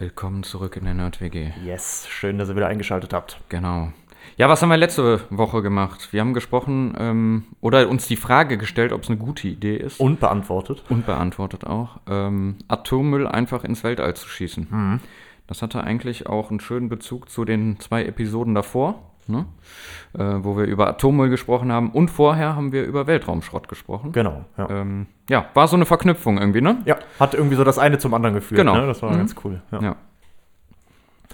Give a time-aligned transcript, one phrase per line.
[0.00, 1.50] Willkommen zurück in der Nerd-WG.
[1.62, 3.38] Yes, schön, dass ihr wieder eingeschaltet habt.
[3.50, 3.92] Genau.
[4.38, 6.14] Ja, was haben wir letzte Woche gemacht?
[6.14, 10.00] Wir haben gesprochen ähm, oder uns die Frage gestellt, ob es eine gute Idee ist.
[10.00, 10.82] Und beantwortet.
[10.88, 14.68] Und beantwortet auch, ähm, Atommüll einfach ins Weltall zu schießen.
[14.70, 15.00] Mhm.
[15.46, 19.46] Das hatte eigentlich auch einen schönen Bezug zu den zwei Episoden davor, ne?
[20.18, 21.90] äh, wo wir über Atommüll gesprochen haben.
[21.90, 24.12] Und vorher haben wir über Weltraumschrott gesprochen.
[24.12, 24.44] Genau.
[24.58, 24.68] Ja.
[24.70, 26.78] Ähm, ja, war so eine Verknüpfung irgendwie, ne?
[26.84, 28.58] ja, hat irgendwie so das eine zum anderen geführt.
[28.58, 28.76] Genau.
[28.76, 28.86] Ne?
[28.86, 29.18] Das war Mhm.
[29.18, 29.60] ganz cool.
[29.72, 29.80] Ja.
[29.82, 29.96] Ja.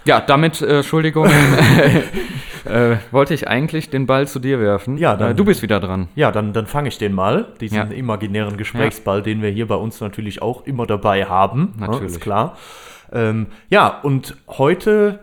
[0.05, 1.25] Ja, damit, äh, Entschuldigung,
[2.65, 4.97] äh, wollte ich eigentlich den Ball zu dir werfen.
[4.97, 6.07] Ja, dann- äh, du bist wieder dran.
[6.15, 7.83] Ja, dann, dann fange ich den mal, diesen Ja.
[7.83, 11.73] imaginären Gesprächsball, den wir hier bei uns natürlich auch immer dabei haben.
[11.77, 12.13] ne, Natürlich.
[12.13, 12.57] ist klar.
[13.11, 15.19] Ähm, ja, und heute,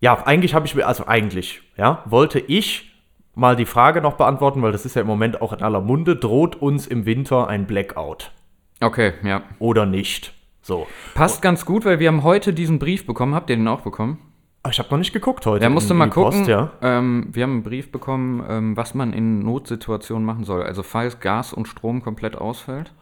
[0.00, 2.90] ja, eigentlich habe ich mir, also eigentlich, ja, wollte ich
[3.34, 6.16] mal die Frage noch beantworten, weil das ist ja im Moment auch in aller Munde,
[6.16, 8.32] droht uns im Winter ein Blackout
[8.80, 9.42] Okay, ja.
[9.58, 10.32] oder nicht?
[10.62, 10.86] So.
[11.14, 13.34] Passt ganz gut, weil wir haben heute diesen Brief bekommen.
[13.34, 14.18] Habt ihr den auch bekommen?
[14.62, 15.60] Aber ich habe noch nicht geguckt heute.
[15.60, 16.50] Der musste mal die Post, gucken.
[16.50, 16.70] ja.
[16.82, 20.62] ähm, wir haben einen Brief bekommen, ähm, was man in Notsituationen machen soll.
[20.62, 22.92] Also falls Gas und Strom komplett ausfällt.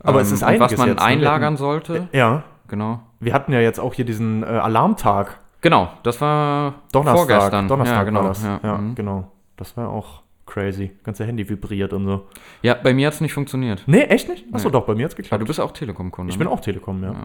[0.00, 1.04] Aber ähm, es ist und einiges was man jetzt, ne?
[1.04, 2.08] Einlagern hatten- sollte.
[2.12, 3.00] Ja, Genau.
[3.18, 5.40] wir hatten ja jetzt auch hier diesen äh, Alarmtag.
[5.60, 7.16] Genau, das war Donnerstag.
[7.28, 7.68] vorgestern.
[7.68, 8.20] Donnerstag ja, genau.
[8.20, 8.42] war das.
[8.44, 8.94] Ja, Ja, mhm.
[8.94, 9.30] genau.
[9.56, 10.92] Das war auch crazy.
[11.04, 12.26] Ganze Handy vibriert und so.
[12.62, 13.82] ja, bei mir hat es nicht funktioniert.
[13.86, 14.46] Nee, echt nicht?
[14.52, 14.72] Achso, Nee.
[14.72, 15.42] doch, bei mir hat's Aber geklappt.
[15.42, 16.30] du bist auch Telekom-Kunde.
[16.32, 16.52] ich bin ne?
[16.52, 17.12] auch Telekom, ja.
[17.12, 17.24] Ja.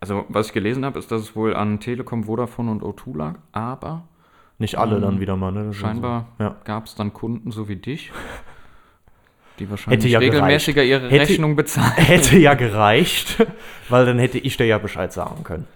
[0.00, 3.34] Also, was ich gelesen habe, ist, dass es wohl an Telekom, Vodafone und O2 lag.
[3.52, 4.02] Aber
[4.58, 5.64] Nicht alle dann wieder mal, ne?
[5.66, 6.44] Das Ähm, scheinbar So.
[6.44, 6.56] Ja.
[6.64, 8.10] gab es dann Kunden so wie dich,
[9.58, 11.02] die wahrscheinlich Hätte ja regelmäßiger gereicht.
[11.04, 11.92] ihre Hätte- Rechnung bezahlen.
[11.96, 13.44] Hätte ja gereicht,
[13.88, 15.66] weil dann hätte ich dir ja Bescheid sagen können.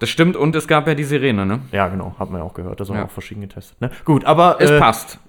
[0.00, 1.60] Das stimmt, und es gab ja die Sirene, ne?
[1.72, 2.80] Ja, genau, hat man ja auch gehört.
[2.80, 3.02] Das haben Ja.
[3.02, 3.80] wir auch verschieden getestet.
[3.80, 3.90] Ne?
[4.04, 4.56] Gut, aber.
[4.58, 5.20] Es äh, passt.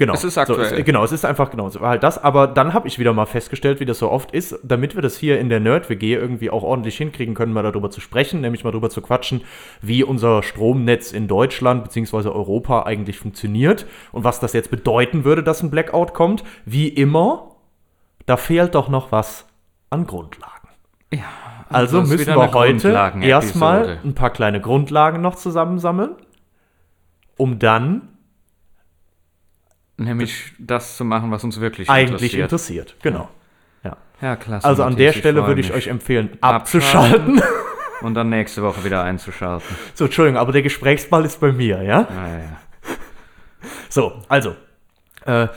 [0.00, 0.14] Genau.
[0.14, 0.66] Es ist aktuell.
[0.70, 2.16] So, es, genau, es ist einfach genau so halt das.
[2.16, 5.18] Aber dann habe ich wieder mal festgestellt, wie das so oft ist, damit wir das
[5.18, 8.70] hier in der Nerd-WG irgendwie auch ordentlich hinkriegen können, mal darüber zu sprechen, nämlich mal
[8.70, 9.42] darüber zu quatschen,
[9.82, 12.28] wie unser Stromnetz in Deutschland bzw.
[12.30, 16.44] Europa eigentlich funktioniert und was das jetzt bedeuten würde, dass ein Blackout kommt.
[16.64, 17.56] Wie immer,
[18.24, 19.44] da fehlt doch noch was
[19.90, 20.68] an Grundlagen.
[21.12, 21.24] Ja.
[21.70, 22.88] Also müssen wir heute
[23.22, 26.10] erstmal ein paar kleine Grundlagen noch zusammensammeln,
[27.36, 28.08] um dann
[29.96, 32.92] Nämlich das zu machen, was uns wirklich eigentlich interessiert.
[32.92, 32.96] interessiert.
[33.02, 33.28] Genau.
[33.84, 33.96] Ja.
[34.22, 34.66] Ja, klasse.
[34.66, 37.42] Also an der Stelle würde ich euch empfehlen, abzuschalten.
[38.00, 39.76] Und dann nächste Woche wieder einzuschalten.
[39.92, 42.08] so, Entschuldigung, aber der Gesprächsball ist bei mir, ja?
[42.10, 42.58] Ja, ja.
[43.90, 44.56] So, also.
[45.26, 45.48] Äh,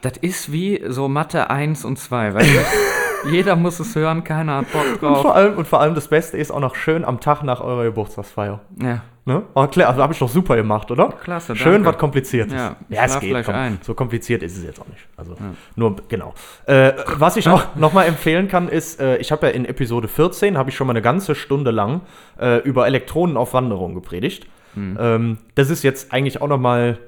[0.00, 2.46] Das ist wie so Mathe 1 und 2, weil
[3.30, 5.22] jeder muss es hören, keiner hat Bock und, drauf.
[5.22, 7.84] vor allem, und vor allem das Beste ist auch noch schön am Tag nach eurer
[7.84, 8.60] Geburtstagsfeier.
[8.80, 9.44] Ja, Ne?
[9.54, 11.10] Oh, klar, also habe ich doch super gemacht, oder?
[11.10, 11.90] Klasse, Schön, danke.
[11.90, 12.54] was kompliziertes.
[12.54, 13.44] Ja, ja es geht.
[13.44, 13.54] Komm.
[13.54, 13.78] ein.
[13.82, 15.06] So kompliziert ist es jetzt auch nicht.
[15.16, 15.36] Also
[15.76, 16.34] nur, genau.
[16.66, 20.58] Äh, was ich auch nochmal empfehlen kann, ist, äh, ich habe ja in Episode 14,
[20.58, 22.00] habe ich schon mal eine ganze Stunde lang
[22.40, 24.48] äh, über Elektronen auf Wanderung gepredigt.
[24.74, 24.98] Hm.
[24.98, 26.98] Ähm, das ist jetzt eigentlich auch nochmal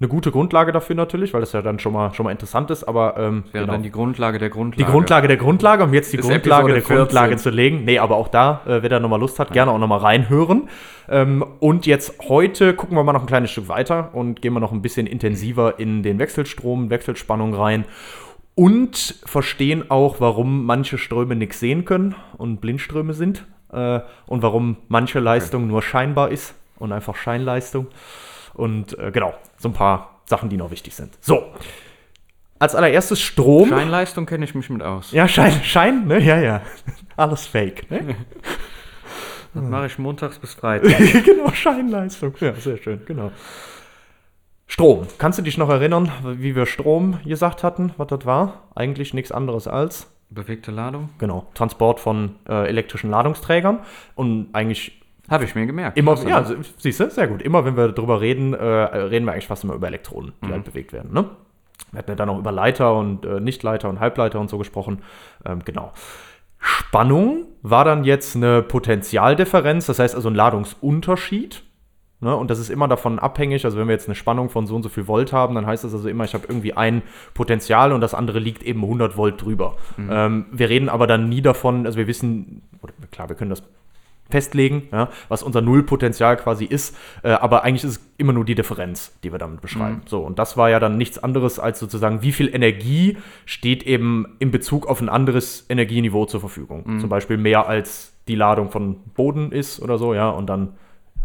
[0.00, 2.82] eine gute Grundlage dafür natürlich, weil das ja dann schon mal, schon mal interessant ist,
[2.82, 3.74] aber ähm, wäre genau.
[3.74, 4.90] dann die Grundlage der Die Grundlage.
[4.90, 6.96] Grundlage der Grundlage, um jetzt die Ist Grundlage der 14.
[6.96, 7.84] Grundlage zu legen.
[7.84, 10.68] Nee, aber auch da, äh, wer da nochmal Lust hat, gerne auch nochmal reinhören.
[11.08, 14.60] Ähm, und jetzt heute gucken wir mal noch ein kleines Stück weiter und gehen wir
[14.60, 17.84] noch ein bisschen intensiver in den Wechselstrom, Wechselspannung rein.
[18.56, 23.46] Und verstehen auch, warum manche Ströme nichts sehen können und Blindströme sind.
[23.72, 27.86] Äh, und warum manche Leistung nur scheinbar ist und einfach Scheinleistung.
[28.54, 31.16] Und äh, genau, so ein paar Sachen, die noch wichtig sind.
[31.20, 31.44] So.
[32.58, 33.68] Als allererstes Strom.
[33.68, 35.12] Scheinleistung kenne ich mich mit aus.
[35.12, 36.20] Ja, Schein, Schein, ne?
[36.20, 36.62] Ja, ja.
[37.16, 38.16] Alles fake, ne?
[39.54, 40.98] Das mache ich montags bis Freitag.
[41.24, 42.34] genau, Scheinleistung.
[42.40, 43.30] Ja, sehr schön, genau.
[44.66, 45.06] Strom.
[45.18, 48.64] Kannst du dich noch erinnern, wie wir Strom gesagt hatten, was das war?
[48.74, 51.10] Eigentlich nichts anderes als, Bewegte Ladung?
[51.18, 53.80] genau, Transport von äh, elektrischen Ladungsträgern.
[54.16, 55.96] Und eigentlich Habe ich mir gemerkt.
[55.96, 56.58] immer, ja, ne?
[56.78, 57.40] siehst du, sehr gut.
[57.42, 60.52] Immer wenn wir darüber reden, äh, reden wir eigentlich fast immer über Elektronen, die Mhm.
[60.52, 61.24] halt bewegt werden, ne?
[61.92, 65.02] Wir hatten ja dann auch über Leiter und äh, Nichtleiter und Halbleiter und so gesprochen.
[65.44, 65.92] Ähm, genau.
[66.58, 71.62] Spannung war dann jetzt eine Potentialdifferenz, das heißt also ein Ladungsunterschied.
[72.20, 72.34] Ne?
[72.34, 74.82] Und das ist immer davon abhängig, also wenn wir jetzt eine Spannung von so und
[74.82, 77.02] so viel Volt haben, dann heißt das also immer, ich habe irgendwie ein
[77.34, 79.76] Potenzial und das andere liegt eben 100 Volt drüber.
[79.98, 83.62] Ähm, wir reden aber dann nie davon, also wir wissen, oder klar, wir können das
[84.30, 86.96] festlegen, ja, was unser Nullpotenzial quasi ist.
[87.22, 90.02] Äh, aber eigentlich ist es immer nur die Differenz, die wir damit beschreiben.
[90.06, 94.36] So, und das war ja dann nichts anderes als sozusagen, wie viel Energie steht eben
[94.38, 97.00] in Bezug auf ein anderes Energieniveau zur Verfügung.
[97.00, 100.74] Zum Beispiel mehr als die Ladung von Boden ist oder so, ja, und dann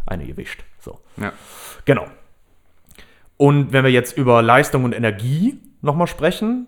[0.05, 0.63] eine Gewicht.
[0.79, 0.99] So.
[1.17, 1.33] Ja.
[1.85, 2.05] Genau.
[3.37, 6.67] Und wenn wir jetzt über Leistung und Energie nochmal sprechen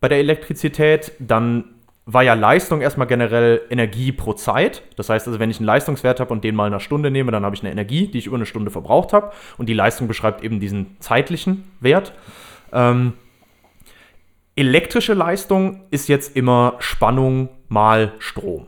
[0.00, 1.64] bei der Elektrizität, dann
[2.06, 4.82] war ja Leistung erstmal generell Energie pro Zeit.
[4.96, 7.30] Das heißt also, wenn ich einen Leistungswert habe und den mal in einer Stunde nehme,
[7.30, 9.32] dann habe ich eine Energie, die ich über eine Stunde verbraucht habe.
[9.58, 12.12] Und die Leistung beschreibt eben diesen zeitlichen Wert.
[12.72, 13.12] Ähm,
[14.56, 18.66] elektrische Leistung ist jetzt immer Spannung mal Strom.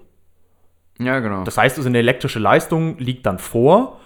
[0.99, 1.45] Ja, genau.
[1.45, 3.99] Das heißt also, eine elektrische Leistung liegt dann vor,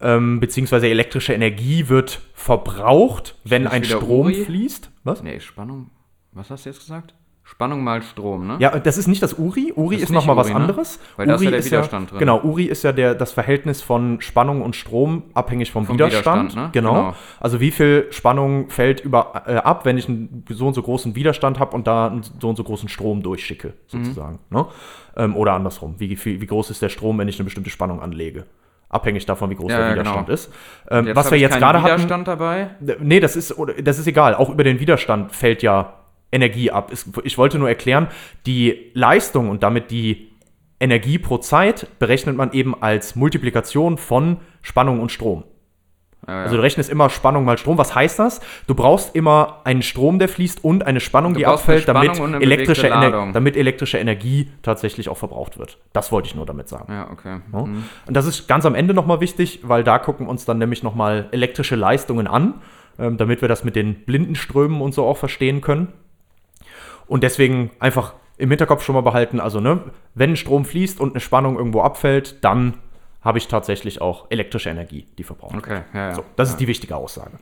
[0.00, 4.44] ähm, beziehungsweise elektrische Energie wird verbraucht, wenn ein Strom Uri?
[4.44, 4.90] fließt.
[5.04, 5.22] Was?
[5.22, 5.90] nee, Spannung.
[6.32, 7.14] Was hast du jetzt gesagt?
[7.48, 8.56] Spannung mal Strom, ne?
[8.58, 9.72] Ja, das ist nicht das Uri.
[9.76, 10.60] Uri Das ist ist, nochmal was Uri, ne?
[10.62, 10.98] anderes.
[11.16, 12.18] Weil da ist Uri ja der Widerstand drin.
[12.18, 16.50] Genau, Uri ist ja der, das Verhältnis von Spannung und Strom abhängig vom, Vom Widerstand.
[16.50, 16.70] Widerstand, ne?
[16.72, 16.94] genau.
[16.94, 17.14] Genau.
[17.38, 21.14] Also wie viel Spannung fällt über, äh, ab, wenn ich einen so und so großen
[21.14, 24.40] Widerstand habe und da einen so und so großen Strom durchschicke, sozusagen.
[24.50, 24.66] Ne?
[25.16, 25.94] Ähm, oder andersrum.
[25.98, 28.44] Wie, viel, wie groß ist der Strom, wenn ich eine bestimmte Spannung anlege?
[28.88, 30.34] Abhängig davon, wie groß Ja, der ja, Widerstand genau.
[30.34, 30.52] ist.
[30.90, 31.94] Ähm, was wir jetzt gerade hatten.
[31.94, 32.70] Widerstand dabei.
[33.00, 34.34] Nee, das ist, das ist egal.
[34.34, 35.92] Auch über den Widerstand fällt ja
[36.32, 36.92] Energie ab.
[37.24, 38.08] Ich wollte nur erklären,
[38.46, 40.32] die Leistung und damit die
[40.80, 45.44] Energie pro Zeit berechnet man eben als Multiplikation von Spannung und Strom.
[46.26, 46.42] Ja, ja.
[46.42, 47.78] Also du rechnest immer Spannung mal Strom.
[47.78, 48.40] Was heißt das?
[48.66, 52.88] Du brauchst immer einen Strom, der fließt und eine Spannung, Du die abfällt, damit elektrische,
[52.88, 55.78] Ener damit elektrische Energie tatsächlich auch verbraucht wird.
[55.92, 56.92] Das wollte ich nur damit sagen.
[56.92, 57.40] ja, okay.
[57.52, 57.62] Ja.
[57.62, 57.84] Mhm.
[58.06, 60.82] Und das ist ganz am Ende nochmal wichtig, weil da gucken wir uns dann nämlich
[60.82, 62.54] nochmal elektrische Leistungen an,
[62.98, 65.92] ähm, damit wir das mit den Blindenströmen und so auch verstehen können.
[67.08, 69.80] Und deswegen einfach im Hinterkopf schon mal behalten, also ne,
[70.14, 72.74] wenn Strom fließt und eine Spannung irgendwo abfällt, dann
[73.22, 75.64] habe ich tatsächlich auch elektrische Energie, die verbraucht wird.
[75.64, 76.14] Okay, ja, ja.
[76.14, 77.38] So, das ist die wichtige Aussage.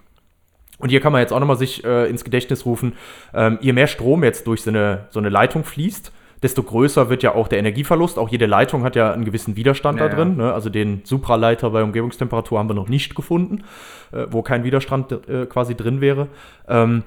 [0.78, 2.94] Und hier kann man jetzt auch nochmal sich äh, ins Gedächtnis rufen,
[3.32, 6.12] ähm, je mehr Strom jetzt durch so eine, so eine Leitung fließt,
[6.43, 8.19] desto größer wird ja auch der Energieverlust.
[8.19, 10.37] Auch jede Leitung hat ja einen gewissen Widerstand Ja, da drin.
[10.37, 10.52] Ne?
[10.52, 13.64] Also den Supraleiter bei Umgebungstemperatur haben wir noch nicht gefunden,
[14.12, 16.28] äh, wo kein Widerstand äh, quasi drin wäre.
[16.69, 17.02] Ähm,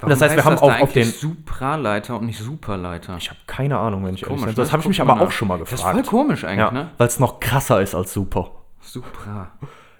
[0.00, 1.04] Warum das heißt, wir haben auch auf den.
[1.04, 3.16] Supraleiter und nicht Superleiter.
[3.18, 4.62] Ich habe keine Ahnung, wenn ich ehrlich Komisch, bin.
[4.62, 4.64] ne?
[4.64, 5.32] Das habe ich mich aber mal auch nach.
[5.32, 6.08] schon mal Das ist voll gefragt.
[6.08, 6.90] komisch eigentlich, Ja, ne?
[6.98, 8.50] weil es noch krasser ist als Super.
[8.80, 9.52] Supra.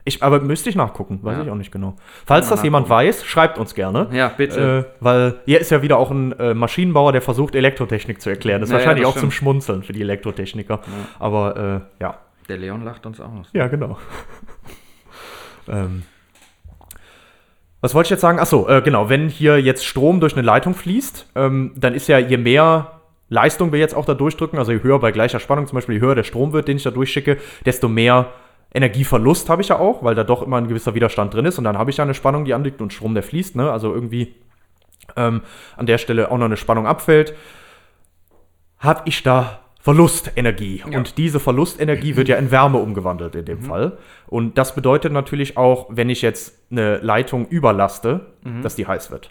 [0.04, 1.44] Ich, aber müsste ich nachgucken, weiß Ja.
[1.44, 1.94] ich auch nicht genau.
[2.24, 4.08] Falls das jemand weiß, schreibt uns gerne.
[4.12, 4.86] Ja, bitte.
[4.98, 8.62] Äh, weil hier ist ja wieder auch ein äh, Maschinenbauer, der versucht, Elektrotechnik zu erklären.
[8.62, 9.34] Das ist Ja, wahrscheinlich das auch zum stimmt.
[9.34, 10.80] Schmunzeln für die Elektrotechniker.
[11.18, 12.16] Aber äh, ja.
[12.48, 13.48] Der Leon lacht uns aus.
[13.52, 13.98] Ja, genau.
[15.68, 16.02] ähm.
[17.80, 18.38] Was wollte ich jetzt sagen?
[18.38, 19.08] Achso, äh, genau.
[19.08, 23.00] Wenn hier jetzt Strom durch eine Leitung fließt, ähm, dann ist ja, je mehr
[23.30, 26.00] Leistung wir jetzt auch da durchdrücken, also je höher bei gleicher Spannung, zum Beispiel je
[26.00, 28.32] höher der Strom wird, den ich da durchschicke, desto mehr
[28.74, 31.64] Energieverlust habe ich ja auch, weil da doch immer ein gewisser Widerstand drin ist und
[31.64, 33.70] dann habe ich ja eine Spannung, die anliegt und Strom, der fließt, ne?
[33.70, 34.34] Also irgendwie
[35.16, 35.42] ähm,
[35.76, 37.34] an der Stelle auch noch eine Spannung abfällt,
[38.78, 40.84] habe ich da Verlustenergie.
[40.88, 40.98] Ja.
[40.98, 43.98] Und diese Verlustenergie wird ja in Wärme umgewandelt in dem Fall.
[44.26, 49.30] Und das bedeutet natürlich auch, wenn ich jetzt eine Leitung überlaste, dass die heiß wird.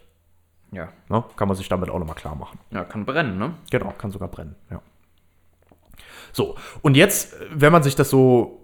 [0.72, 0.90] Ja.
[1.08, 1.24] Ne?
[1.36, 2.60] Kann man sich damit auch nochmal klar machen.
[2.72, 3.54] Ja, kann brennen, ne?
[3.72, 4.82] Genau, kann sogar brennen, ja.
[6.32, 8.59] So, und jetzt, wenn man sich das so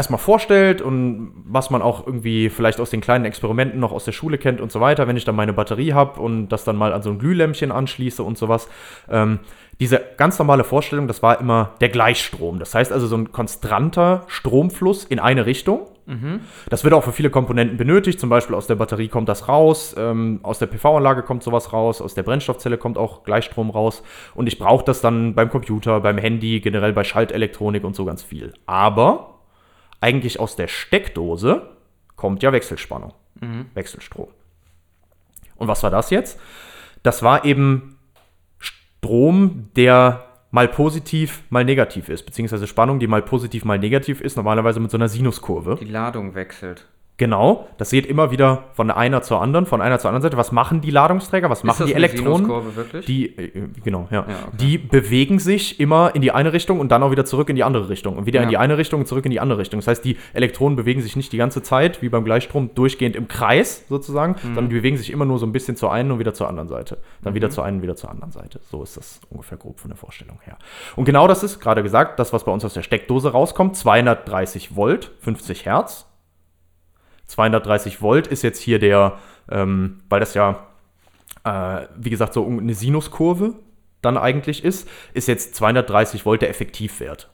[0.00, 4.12] erstmal vorstellt und was man auch irgendwie vielleicht aus den kleinen Experimenten noch aus der
[4.12, 6.94] Schule kennt und so weiter, wenn ich dann meine Batterie habe und das dann mal
[6.94, 8.66] an so ein Glühlämpchen anschließe und sowas,
[9.10, 9.40] ähm,
[9.78, 12.58] diese ganz normale Vorstellung, das war immer der Gleichstrom.
[12.58, 15.86] Das heißt also so ein konstanter Stromfluss in eine Richtung.
[16.68, 18.20] Das wird auch für viele Komponenten benötigt.
[18.20, 22.00] Zum Beispiel aus der Batterie kommt das raus, ähm, aus der PV-Anlage kommt sowas raus,
[22.00, 24.02] aus der Brennstoffzelle kommt auch Gleichstrom raus.
[24.34, 28.22] Und ich brauche das dann beim Computer, beim Handy, generell bei Schaltelektronik und so ganz
[28.22, 28.52] viel.
[28.66, 29.39] Aber
[30.00, 31.68] eigentlich aus der Steckdose
[32.16, 33.12] kommt ja Wechselspannung,
[33.74, 34.28] Wechselstrom.
[35.56, 36.38] Und was war das jetzt?
[37.02, 37.98] Das war eben
[38.58, 44.36] Strom, der mal positiv, mal negativ ist, beziehungsweise Spannung, die mal positiv, mal negativ ist,
[44.36, 45.76] normalerweise mit so einer Sinuskurve.
[45.80, 46.86] Die Ladung wechselt.
[47.20, 50.38] Genau, das geht immer wieder von einer zur anderen, von einer zur anderen Seite.
[50.38, 51.50] Was machen die Ladungsträger?
[51.50, 52.50] Was machen die Elektronen?
[53.06, 54.24] Die, äh, genau, ja.
[54.26, 54.56] Ja, okay.
[54.58, 57.62] Die bewegen sich immer in die eine Richtung und dann auch wieder zurück in die
[57.62, 58.16] andere Richtung.
[58.16, 58.48] Und wieder in Ja.
[58.48, 59.80] die eine Richtung und zurück in die andere Richtung.
[59.80, 63.28] Das heißt, die Elektronen bewegen sich nicht die ganze Zeit, wie beim Gleichstrom, durchgehend im
[63.28, 64.54] Kreis sozusagen, Mhm.
[64.54, 66.68] sondern die bewegen sich immer nur so ein bisschen zur einen und wieder zur anderen
[66.70, 66.96] Seite.
[67.22, 68.60] Dann wieder zur einen, wieder zur anderen Seite.
[68.70, 70.56] So ist das ungefähr grob von der Vorstellung her.
[70.96, 74.74] Und genau das ist, gerade gesagt, das, was bei uns aus der Steckdose rauskommt, 230
[74.74, 76.06] Volt, 50 Hertz.
[77.30, 79.18] 230 Volt ist jetzt hier der,
[79.50, 80.66] ähm, weil das ja,
[81.44, 83.54] äh, wie gesagt, so eine Sinuskurve
[84.02, 87.30] dann eigentlich ist, ist jetzt 230 Volt der Effektivwert.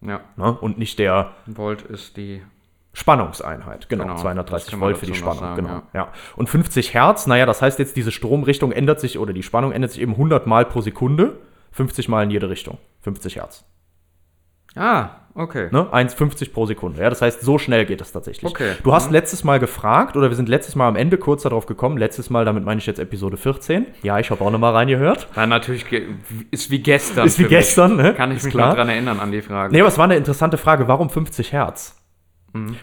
[0.00, 0.20] Ja.
[0.36, 0.52] Ne?
[0.52, 2.42] Und nicht der Volt ist die.
[2.92, 3.90] Spannungseinheit.
[3.90, 5.38] Genau, Genau, das 230 kann man Volt für die Spannung.
[5.38, 5.68] sagen, genau.
[5.68, 5.82] ja.
[5.92, 6.12] Ja.
[6.34, 9.90] Und 50 Hertz, naja, das heißt jetzt, diese Stromrichtung ändert sich oder die Spannung ändert
[9.90, 11.38] sich eben 100 Mal pro Sekunde.
[11.72, 12.78] 50 Mal in jede Richtung.
[13.02, 13.64] 50 Hertz.
[14.76, 15.68] Ah, okay.
[15.70, 15.86] Ne?
[15.92, 17.00] 1,50 pro Sekunde.
[17.00, 18.50] Ja, das heißt, so schnell geht das tatsächlich.
[18.50, 18.72] Okay.
[18.82, 21.98] Du hast letztes Mal gefragt, oder wir sind letztes Mal am Ende kurz darauf gekommen,
[21.98, 23.86] letztes Mal, damit meine ich jetzt Episode 14.
[24.02, 25.28] Ja, ich habe auch nochmal reingehört.
[25.34, 25.86] Dann natürlich
[26.50, 27.26] ist wie gestern.
[27.26, 28.14] Ist wie gestern, ne?
[28.14, 28.68] Kann ich Ist mich klar.
[28.68, 29.72] noch dran erinnern an die Frage.
[29.72, 30.88] Nee, aber es war eine interessante Frage.
[30.88, 31.96] Warum 50 Hertz?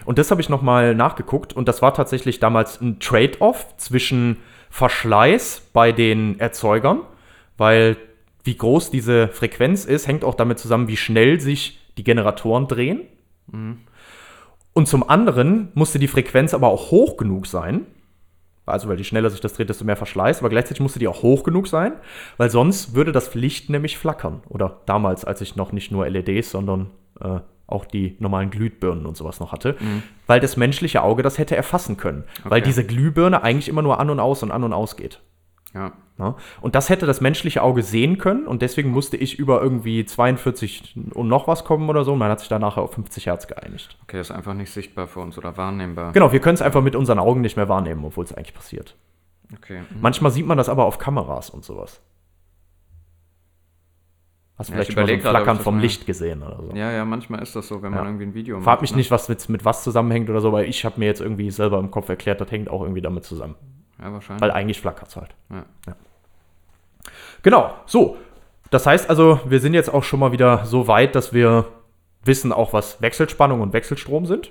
[0.04, 1.52] Und das habe ich nochmal nachgeguckt.
[1.52, 4.38] Und das war tatsächlich damals ein Trade-off zwischen
[4.70, 7.00] Verschleiß bei den Erzeugern,
[7.56, 7.96] weil
[8.42, 13.02] wie groß diese Frequenz ist, hängt auch damit zusammen, wie schnell sich die Generatoren drehen.
[14.72, 17.86] Und zum anderen musste die Frequenz aber auch hoch genug sein.
[18.66, 20.38] Also, weil je schneller sich das dreht, desto mehr Verschleiß.
[20.40, 21.92] Aber gleichzeitig musste die auch hoch genug sein,
[22.38, 24.42] weil sonst würde das Licht nämlich flackern.
[24.48, 29.16] Oder damals, als ich noch nicht nur LEDs, sondern äh, auch die normalen Glühbirnen und
[29.18, 29.76] sowas noch hatte.
[30.26, 32.24] Weil das menschliche Auge das hätte erfassen können.
[32.44, 32.68] Weil Okay.
[32.68, 35.20] diese Glühbirne eigentlich immer nur an und aus und an und aus geht.
[35.74, 35.92] Ja.
[36.16, 36.36] Ne?
[36.60, 40.96] Und das hätte das menschliche Auge sehen können und deswegen musste ich über irgendwie 42
[41.12, 42.12] und noch was kommen oder so.
[42.12, 43.98] Und man hat sich dann nachher auf 50 Hertz geeinigt.
[44.04, 46.12] Okay, ist einfach nicht sichtbar für uns oder wahrnehmbar.
[46.12, 48.96] Genau, wir können es einfach mit unseren Augen nicht mehr wahrnehmen, obwohl es eigentlich passiert.
[49.52, 49.80] Okay.
[49.80, 50.00] mhm.
[50.00, 52.00] Manchmal sieht man das aber auf Kameras und sowas.
[54.56, 56.62] Hast du Ja, ich vielleicht schon mal so ein Flackern das vom Licht gesehen oder
[56.62, 56.76] so.
[56.76, 58.06] Ja, ja, manchmal ist das so, wenn man Ja.
[58.06, 58.98] irgendwie ein Video Frag mich ne?
[58.98, 61.80] nicht, was mit, mit was zusammenhängt oder so, weil ich habe mir jetzt irgendwie selber
[61.80, 63.56] im Kopf erklärt, das hängt auch irgendwie damit zusammen.
[64.04, 64.42] Ja, wahrscheinlich.
[64.42, 65.34] Weil eigentlich flackert es halt.
[65.50, 65.96] ja.
[67.42, 68.16] Genau, so.
[68.70, 71.66] Das heißt also, wir sind jetzt auch schon mal wieder so weit, dass wir
[72.24, 74.50] wissen auch, was Wechselspannung und Wechselstrom sind.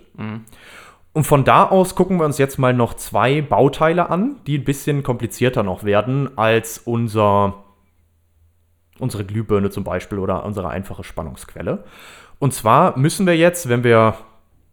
[1.13, 4.63] Und von da aus gucken wir uns jetzt mal noch zwei Bauteile an, die ein
[4.63, 7.63] bisschen komplizierter noch werden als unser,
[8.99, 11.83] unsere Glühbirne zum Beispiel oder unsere einfache Spannungsquelle.
[12.39, 14.15] Und zwar müssen wir jetzt, wenn wir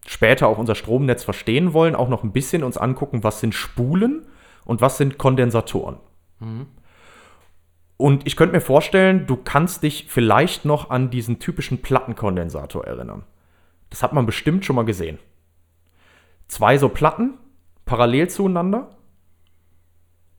[0.06, 4.26] später auch unser Stromnetz verstehen wollen, auch noch ein bisschen uns angucken, was sind Spulen
[4.64, 5.98] und was sind Kondensatoren.
[7.96, 13.24] Und ich könnte mir vorstellen, du kannst dich vielleicht noch an diesen typischen Plattenkondensator erinnern.
[13.90, 15.18] Das hat man bestimmt schon mal gesehen.
[16.48, 17.34] Zwei so Platten
[17.84, 18.88] parallel zueinander.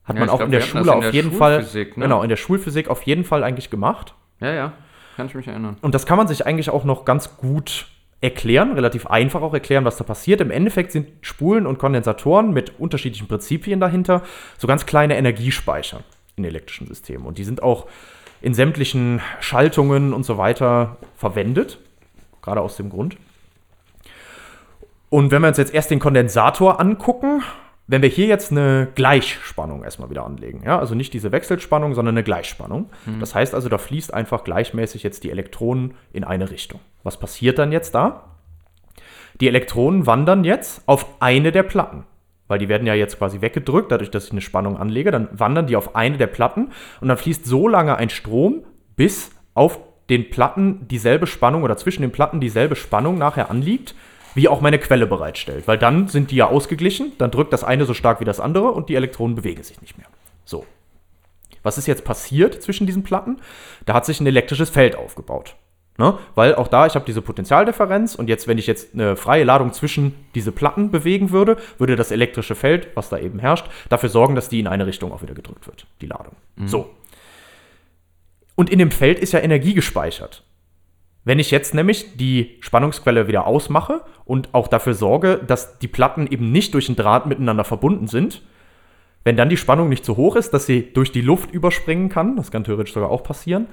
[0.04, 1.84] Hat Ja, man auch glaub, in der Schule in auf der jeden Fall, ne?
[1.94, 4.14] genau, in der Schulphysik auf jeden Fall eigentlich gemacht.
[4.40, 4.72] ja, ja,
[5.16, 5.76] kann ich mich erinnern.
[5.82, 7.86] Und das kann man sich eigentlich auch noch ganz gut
[8.22, 10.40] erklären, relativ einfach auch erklären, was da passiert.
[10.40, 14.22] Im Endeffekt sind Spulen und Kondensatoren mit unterschiedlichen Prinzipien dahinter
[14.56, 16.00] so ganz kleine Energiespeicher
[16.36, 17.26] in elektrischen Systemen.
[17.26, 17.86] Und die sind auch
[18.40, 21.78] in sämtlichen Schaltungen und so weiter verwendet,
[22.42, 23.16] gerade aus dem Grund.
[25.10, 27.42] Und wenn wir uns jetzt erst den Kondensator angucken,
[27.86, 32.14] wenn wir hier jetzt eine Gleichspannung erstmal wieder anlegen, ja, also nicht diese Wechselspannung, sondern
[32.14, 32.90] eine Gleichspannung.
[33.20, 36.80] Das heißt also, da fließt einfach gleichmäßig jetzt die Elektronen in eine Richtung.
[37.02, 38.24] Was passiert dann jetzt da?
[39.40, 42.04] Die Elektronen wandern jetzt auf eine der Platten,
[42.46, 45.66] weil die werden ja jetzt quasi weggedrückt, dadurch, dass ich eine Spannung anlege, dann wandern
[45.66, 46.70] die auf eine der Platten
[47.00, 52.02] und dann fließt so lange ein Strom, bis auf den Platten dieselbe Spannung oder zwischen
[52.02, 53.94] den Platten dieselbe Spannung nachher anliegt,
[54.34, 55.66] wie auch meine Quelle bereitstellt.
[55.66, 58.72] Weil dann sind die ja ausgeglichen, dann drückt das eine so stark wie das andere
[58.72, 60.08] und die Elektronen bewegen sich nicht mehr.
[60.44, 60.66] So.
[61.62, 63.40] Was ist jetzt passiert zwischen diesen Platten?
[63.86, 65.54] Da hat sich ein elektrisches Feld aufgebaut.
[65.98, 66.18] Ne?
[66.34, 69.72] Weil auch da, ich habe diese Potentialdifferenz und jetzt, wenn ich jetzt eine freie Ladung
[69.72, 74.34] zwischen diese Platten bewegen würde, würde das elektrische Feld, was da eben herrscht, dafür sorgen,
[74.34, 76.34] dass die in eine Richtung auch wieder gedrückt wird, die Ladung.
[76.64, 76.90] So.
[78.54, 80.42] Und in dem Feld ist ja Energie gespeichert.
[81.24, 86.26] Wenn ich jetzt nämlich die Spannungsquelle wieder ausmache und auch dafür sorge, dass die Platten
[86.26, 88.42] eben nicht durch einen Draht miteinander verbunden sind,
[89.24, 92.36] wenn dann die Spannung nicht so hoch ist, dass sie durch die Luft überspringen kann,
[92.36, 93.68] das kann theoretisch sogar auch passieren,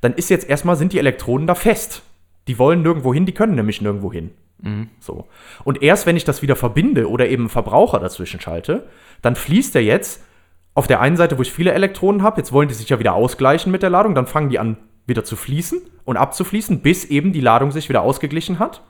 [0.00, 2.02] dann ist jetzt erstmal, sind die Elektronen da fest.
[2.48, 4.30] Die wollen nirgendwo hin, die können nämlich nirgendwo hin.
[5.00, 5.26] So.
[5.64, 8.86] Und erst wenn ich das wieder verbinde oder eben einen Verbraucher dazwischen schalte,
[9.20, 10.22] dann fließt er jetzt
[10.74, 13.14] auf der einen Seite, wo ich viele Elektronen habe, jetzt wollen die sich ja wieder
[13.14, 17.32] ausgleichen mit der Ladung, dann fangen die an wieder zu fließen und abzufließen, bis eben
[17.32, 18.82] die Ladung sich wieder ausgeglichen hat.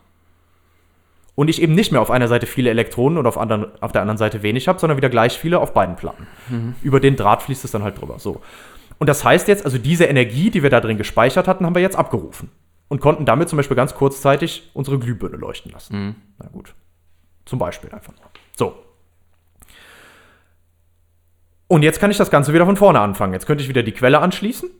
[1.37, 4.02] Und ich eben nicht mehr auf einer Seite viele Elektronen und auf, anderen, auf der
[4.02, 6.28] anderen Seite wenig habe, sondern wieder gleich viele auf beiden Platten.
[6.83, 8.21] Über den Draht fließt es dann halt drüber.
[8.21, 8.40] So.
[8.99, 11.83] Und das heißt jetzt, also diese Energie, die wir da drin gespeichert hatten, haben wir
[11.83, 12.50] jetzt abgerufen.
[12.87, 15.94] Und konnten damit zum Beispiel ganz kurzzeitig unsere Glühbirne leuchten lassen.
[16.38, 16.75] Na gut.
[17.47, 18.12] Zum Beispiel einfach.
[18.56, 18.76] So.
[21.66, 23.33] Und jetzt kann ich das Ganze wieder von vorne anfangen.
[23.33, 24.71] Jetzt könnte ich wieder die Quelle anschließen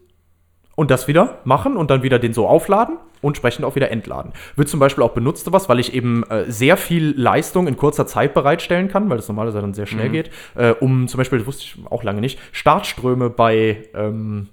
[0.75, 4.33] und das wieder machen und dann wieder den so aufladen und entsprechend auch wieder entladen.
[4.57, 8.07] Wird zum Beispiel auch benutzt was, weil ich eben äh, sehr viel Leistung in kurzer
[8.07, 11.47] Zeit bereitstellen kann, weil das normalerweise dann sehr schnell geht, äh, um zum Beispiel, das
[11.47, 14.49] wusste ich auch lange nicht, Startströme bei ähm,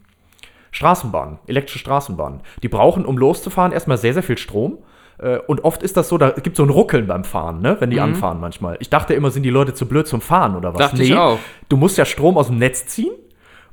[0.72, 2.42] Straßenbahnen, elektrische Straßenbahnen.
[2.64, 4.78] Die brauchen, um loszufahren, erstmal sehr, sehr viel Strom.
[5.18, 7.78] Äh, und oft ist das so, da gibt es so ein Ruckeln beim Fahren, ne?
[7.80, 8.78] wenn die anfahren manchmal.
[8.80, 10.80] Ich dachte immer, sind die Leute zu blöd zum Fahren oder was?
[10.80, 11.40] Dachte ich auch.
[11.70, 13.12] Du musst ja Strom aus dem Netz ziehen.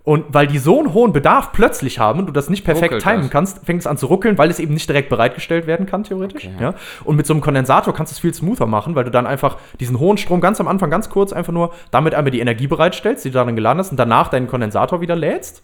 [0.08, 3.02] Und weil die so einen hohen Bedarf plötzlich haben und du das nicht perfekt Ruckelt
[3.02, 3.30] timen das.
[3.30, 6.46] kannst, fängt es an zu ruckeln, weil es eben nicht direkt bereitgestellt werden kann, theoretisch.
[6.46, 6.54] Okay.
[6.58, 6.74] Ja?
[7.04, 9.58] Und mit so einem Kondensator kannst du es viel smoother machen, weil du dann einfach
[9.80, 13.26] diesen hohen Strom ganz am Anfang ganz kurz einfach nur damit einmal die Energie bereitstellst,
[13.26, 15.62] die du dann geladen hast und danach deinen Kondensator wieder lädst.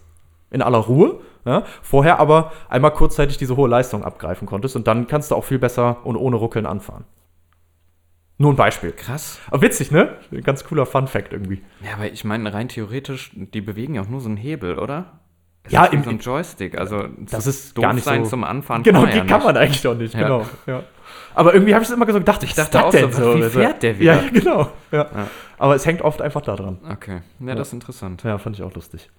[0.51, 1.15] In aller Ruhe.
[1.43, 1.63] Ja?
[1.81, 5.57] Vorher aber einmal kurzzeitig diese hohe Leistung abgreifen konntest und dann kannst du auch viel
[5.57, 7.05] besser und ohne Ruckeln anfahren.
[8.37, 8.91] Nur ein Beispiel.
[8.91, 9.39] Krass.
[9.49, 10.17] Aber witzig, ne?
[10.31, 11.61] Ein ganz cooler Fun-Fact irgendwie.
[11.83, 15.19] Ja, aber ich meine, rein theoretisch, die bewegen ja auch nur so einen Hebel, oder?
[15.63, 16.77] Es Ja, im- so ein Joystick.
[16.77, 18.83] Also, Das so ist gar nicht sein so- zum Anfahren.
[18.83, 20.21] Genau, die ja kann man eigentlich doch nicht, Ja.
[20.23, 20.45] genau.
[20.67, 20.83] Ja.
[21.33, 23.99] Aber irgendwie habe ich es immer so gedacht, ich dachte auch so, wie fährt der
[23.99, 24.21] wieder?
[24.23, 24.71] Ja, genau.
[24.91, 25.07] Ja.
[25.57, 26.77] Aber es hängt oft einfach da dran.
[26.89, 28.23] Okay, ja, das ist interessant.
[28.23, 29.09] Ja, fand ich auch lustig.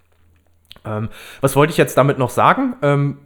[0.84, 1.08] Ähm,
[1.40, 2.74] was wollte ich jetzt damit noch sagen?
[2.82, 3.18] Ähm,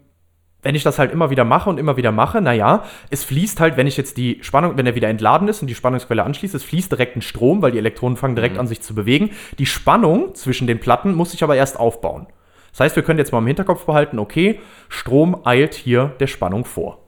[0.63, 3.77] wenn ich das halt immer wieder mache und immer wieder mache, naja, es fließt halt,
[3.77, 6.65] wenn ich jetzt die Spannung, wenn er wieder entladen ist und die Spannungsquelle anschließt, es
[6.65, 9.31] fließt direkt ein Strom, weil die Elektronen fangen direkt an sich zu bewegen.
[9.59, 12.27] Die Spannung zwischen den Platten muss sich aber erst aufbauen.
[12.73, 16.65] Das heißt, wir können jetzt mal im Hinterkopf behalten, okay, Strom eilt hier der Spannung
[16.65, 16.99] vor.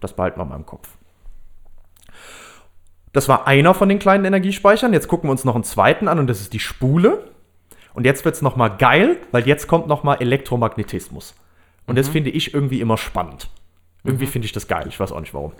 [0.00, 0.88] Das behalten wir mal im Kopf.
[3.12, 4.92] Das war einer von den kleinen Energiespeichern.
[4.92, 7.30] Jetzt gucken wir uns noch einen zweiten an und das ist die Spule.
[7.94, 11.34] Und jetzt wird es nochmal geil, weil jetzt kommt nochmal Elektromagnetismus.
[11.86, 13.48] Und das finde ich irgendwie immer spannend.
[14.04, 14.86] Irgendwie finde ich das geil.
[14.88, 15.52] Ich weiß auch nicht warum.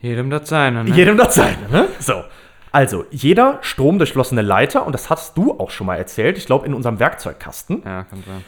[0.00, 0.94] Jedem das seine, ne?
[0.94, 1.88] Jedem das seine, ne?
[1.98, 2.24] So.
[2.72, 6.74] Also, jeder stromdurchflossene Leiter, und das hast du auch schon mal erzählt, ich glaube in
[6.74, 8.44] unserem Werkzeugkasten, Ja, kann sein.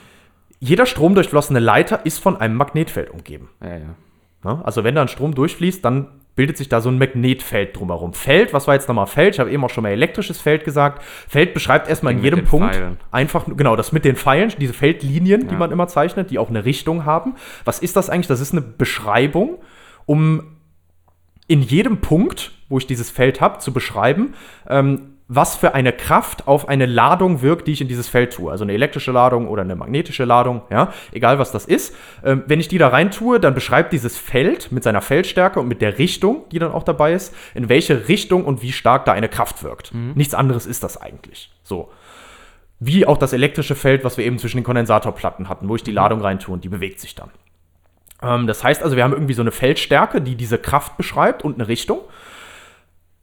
[0.60, 3.48] jeder stromdurchflossene Leiter ist von einem Magnetfeld umgeben.
[3.62, 3.94] Ja, ja.
[4.44, 4.60] Ne?
[4.64, 8.12] Also wenn da ein Strom durchfließt, dann bildet sich da so ein Magnetfeld drumherum.
[8.14, 9.34] Feld, was war jetzt nochmal Feld?
[9.34, 11.02] Ich habe eben auch schon mal elektrisches Feld gesagt.
[11.26, 12.96] Feld beschreibt erstmal in jedem Punkt Pfeilen.
[13.10, 15.58] einfach, nur- genau, das mit den Pfeilen, diese Feldlinien, die Ja.
[15.58, 17.34] man immer zeichnet, die auch eine Richtung haben.
[17.64, 18.28] Was ist das eigentlich?
[18.28, 19.58] Das ist eine Beschreibung,
[20.06, 20.56] um
[21.48, 24.34] in jedem Punkt, wo ich dieses Feld habe, zu beschreiben,
[24.68, 28.50] ähm, was für eine Kraft auf eine Ladung wirkt, die ich in dieses Feld tue.
[28.50, 31.94] Also eine elektrische Ladung oder eine magnetische Ladung, ja, egal was das ist.
[32.24, 35.68] Ähm, wenn ich die da rein tue, dann beschreibt dieses Feld mit seiner Feldstärke und
[35.68, 39.12] mit der Richtung, die dann auch dabei ist, in welche Richtung und wie stark da
[39.12, 39.92] eine Kraft wirkt.
[40.16, 41.50] Nichts anderes ist das eigentlich.
[41.62, 41.90] So.
[42.80, 45.92] Wie auch das elektrische Feld, was wir eben zwischen den Kondensatorplatten hatten, wo ich die
[45.92, 47.30] Ladung rein tue und die bewegt sich dann.
[48.22, 51.56] Ähm, das heißt also, wir haben irgendwie so eine Feldstärke, die diese Kraft beschreibt und
[51.56, 52.00] eine Richtung.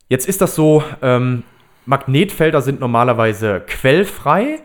[0.08, 1.44] Jetzt ist das so, ähm,
[1.86, 4.60] Magnetfelder sind normalerweise quellfrei.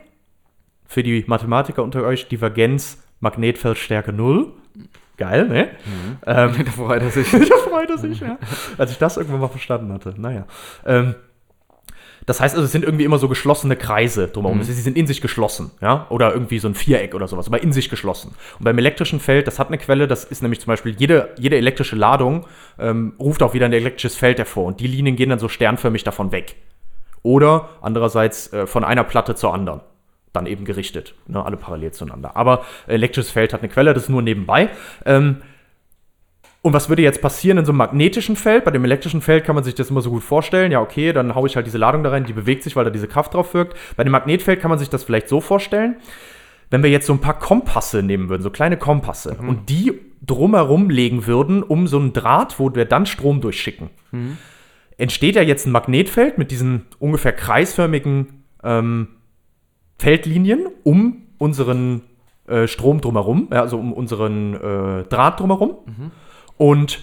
[0.86, 4.52] Für die Mathematiker unter euch Divergenz Magnetfeldstärke 0.
[5.16, 5.68] Geil, ne?
[6.26, 7.30] Ähm, Da freut er sich.
[7.30, 8.38] da freut er sich, ja.
[8.78, 10.14] Als ich das irgendwann mal verstanden hatte.
[10.16, 10.46] Naja.
[10.84, 11.14] Ähm,
[12.26, 14.62] das heißt also, es sind irgendwie immer so geschlossene Kreise drumherum.
[14.62, 16.06] Sie sind in sich geschlossen, ja.
[16.10, 18.34] Oder irgendwie so ein Viereck oder sowas, aber in sich geschlossen.
[18.58, 21.56] Und beim elektrischen Feld, das hat eine Quelle, das ist nämlich zum Beispiel jede, jede
[21.56, 22.46] elektrische Ladung
[22.78, 24.66] ähm, ruft auch wieder ein elektrisches Feld hervor.
[24.66, 26.56] Und die Linien gehen dann so sternförmig davon weg.
[27.22, 29.80] Oder andererseits äh, von einer Platte zur anderen.
[30.32, 32.36] Dann eben gerichtet, ne, alle parallel zueinander.
[32.36, 34.70] Aber elektrisches Feld hat eine Quelle, das ist nur nebenbei.
[35.04, 35.42] Ähm,
[36.62, 38.64] und was würde jetzt passieren in so einem magnetischen Feld?
[38.64, 40.70] Bei dem elektrischen Feld kann man sich das immer so gut vorstellen.
[40.70, 42.90] Ja, okay, dann haue ich halt diese Ladung da rein, die bewegt sich, weil da
[42.90, 43.76] diese Kraft drauf wirkt.
[43.96, 45.96] Bei dem Magnetfeld kann man sich das vielleicht so vorstellen,
[46.68, 50.90] wenn wir jetzt so ein paar Kompasse nehmen würden, so kleine Kompasse, und die drumherum
[50.90, 53.90] legen würden, um so einen Draht, wo wir dann Strom durchschicken.
[55.00, 59.08] Entsteht ja jetzt ein Magnetfeld mit diesen ungefähr kreisförmigen ähm,
[59.98, 62.02] Feldlinien um unseren
[62.46, 65.78] äh, Strom drumherum, ja, also um unseren äh, Draht drumherum.
[66.58, 67.02] Und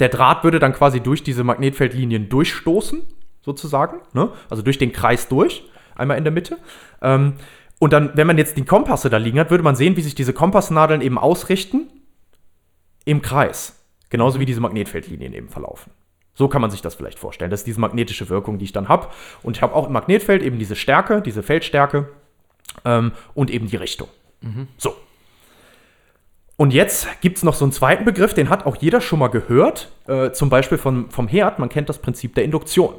[0.00, 3.02] der Draht würde dann quasi durch diese Magnetfeldlinien durchstoßen,
[3.42, 4.30] sozusagen, ne?
[4.48, 5.64] also durch den Kreis durch,
[5.96, 6.56] einmal in der Mitte.
[7.02, 7.34] Ähm,
[7.78, 10.14] und dann, wenn man jetzt die Kompasse da liegen hat, würde man sehen, wie sich
[10.14, 11.90] diese Kompassnadeln eben ausrichten
[13.04, 13.84] im Kreis.
[14.08, 15.92] Genauso wie diese Magnetfeldlinien eben verlaufen.
[16.38, 17.50] So kann man sich das vielleicht vorstellen.
[17.50, 19.08] Das ist diese magnetische Wirkung, die ich dann habe.
[19.42, 22.08] Und ich habe auch im Magnetfeld eben diese Stärke, diese Feldstärke
[22.84, 24.06] ähm, und eben die Richtung.
[24.76, 24.94] So.
[26.56, 29.26] Und jetzt gibt es noch so einen zweiten Begriff, den hat auch jeder schon mal
[29.28, 31.58] gehört, äh, zum Beispiel von, vom Herd.
[31.58, 32.94] Man kennt das Prinzip der Induktion.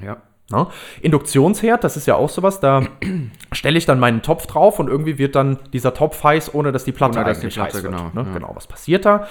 [0.00, 0.16] Ja.
[0.50, 0.66] Ne?
[1.02, 2.86] Induktionsherd, das ist ja auch sowas, da
[3.52, 6.84] stelle ich dann meinen Topf drauf und irgendwie wird dann dieser Topf heiß, ohne dass
[6.84, 7.92] die Platte Ohne, dass die Platte, heiß wird.
[7.94, 8.22] genau, Ne?
[8.26, 8.32] ja.
[8.32, 9.26] Genau, was passiert da?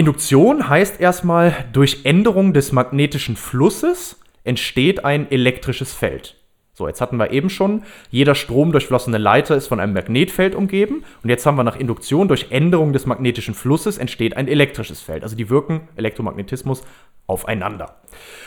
[0.00, 6.36] Induktion heißt erstmal, durch Änderung des magnetischen Flusses entsteht ein elektrisches Feld.
[6.72, 11.04] So, jetzt hatten wir eben schon, jeder stromdurchflossene Leiter ist von einem Magnetfeld umgeben.
[11.22, 15.22] Und jetzt haben wir nach Induktion, durch Änderung des magnetischen Flusses entsteht ein elektrisches Feld.
[15.22, 16.82] Also die wirken, Elektromagnetismus,
[17.26, 18.00] aufeinander.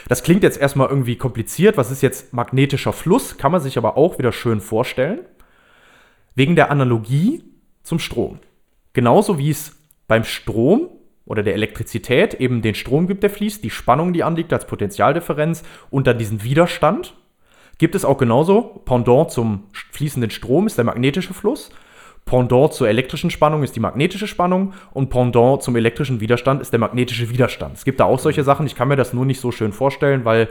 [0.08, 1.76] Das klingt jetzt erstmal irgendwie kompliziert.
[1.76, 3.38] Was ist jetzt magnetischer Fluss?
[3.38, 5.20] Kann man sich aber auch wieder schön vorstellen.
[6.34, 7.44] Wegen der Analogie
[7.84, 8.40] zum Strom.
[8.92, 9.76] Genauso wie es
[10.08, 10.88] beim Strom
[11.26, 15.62] oder der Elektrizität eben den Strom gibt, der fließt, die Spannung, die anliegt als Potentialdifferenz
[15.90, 17.14] und dann diesen Widerstand.
[17.78, 18.82] Gibt es auch genauso.
[18.84, 21.70] Pendant zum fließenden Strom ist der magnetische Fluss.
[22.24, 26.80] Pendant zur elektrischen Spannung ist die magnetische Spannung und Pendant zum elektrischen Widerstand ist der
[26.80, 27.76] magnetische Widerstand.
[27.76, 30.24] Es gibt da auch solche Sachen, ich kann mir das nur nicht so schön vorstellen,
[30.24, 30.48] weil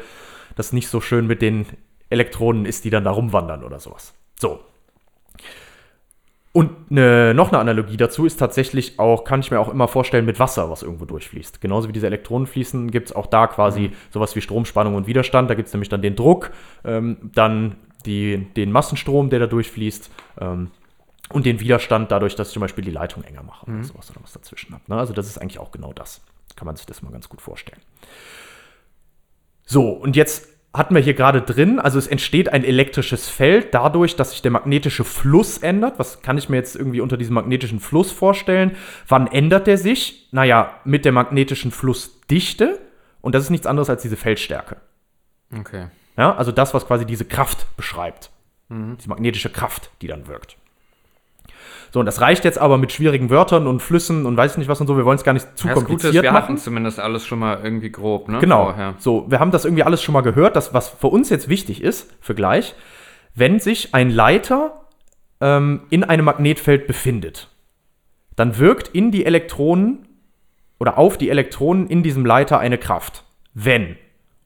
[0.56, 1.66] das nicht so schön mit den
[2.10, 4.14] Elektronen ist, die dann da rumwandern oder sowas.
[4.40, 4.60] So.
[6.54, 10.24] Und eine, noch eine Analogie dazu ist tatsächlich auch, kann ich mir auch immer vorstellen,
[10.24, 11.60] mit Wasser, was irgendwo durchfließt.
[11.62, 13.94] Genauso wie diese Elektronen fließen, gibt es auch da quasi mhm.
[14.12, 15.50] sowas wie Stromspannung und Widerstand.
[15.50, 16.52] Da gibt es nämlich dann den Druck,
[16.86, 20.12] ähm, dann die, den Massenstrom, der da durchfließt.
[20.42, 20.70] Ähm,
[21.30, 23.78] und den Widerstand dadurch, dass ich zum Beispiel die Leitung enger mache mhm.
[23.78, 24.84] oder sowas oder was dazwischen habe.
[24.88, 24.96] Ne?
[24.96, 26.22] Also das ist eigentlich auch genau das.
[26.56, 27.82] Kann man sich das mal ganz gut vorstellen.
[29.66, 34.16] So, und jetzt hatten wir hier gerade drin, also es entsteht ein elektrisches Feld dadurch,
[34.16, 36.00] dass sich der magnetische Fluss ändert.
[36.00, 38.76] Was kann ich mir jetzt irgendwie unter diesem magnetischen Fluss vorstellen?
[39.08, 40.30] Wann ändert der sich?
[40.32, 42.80] Naja, mit der magnetischen Flussdichte.
[43.22, 44.78] Und das ist nichts anderes als diese Feldstärke.
[45.56, 45.88] Okay.
[46.18, 48.32] Ja, also das, was quasi diese Kraft beschreibt.
[48.70, 48.98] Mhm.
[48.98, 50.58] Diese magnetische Kraft, die dann wirkt.
[51.94, 54.82] So, und das reicht jetzt aber mit schwierigen Wörtern und Flüssen und weiß nicht was
[54.82, 54.98] und so.
[54.98, 56.44] Wir wollen es gar nicht zu ja, kompliziert ist, wir machen.
[56.44, 58.40] hatten zumindest alles schon mal irgendwie grob, ne?
[58.40, 58.64] Genau.
[58.64, 58.96] Vorher.
[58.98, 60.56] So, wir haben das irgendwie alles schon mal gehört.
[60.56, 62.74] Das, was für uns jetzt wichtig ist, für gleich,
[63.36, 64.88] wenn sich ein Leiter
[65.40, 67.50] ähm, in einem Magnetfeld befindet,
[68.36, 70.08] dann wirkt in die Elektronen
[70.80, 73.24] oder auf die Elektronen in diesem Leiter eine Kraft.
[73.54, 73.98] Wenn.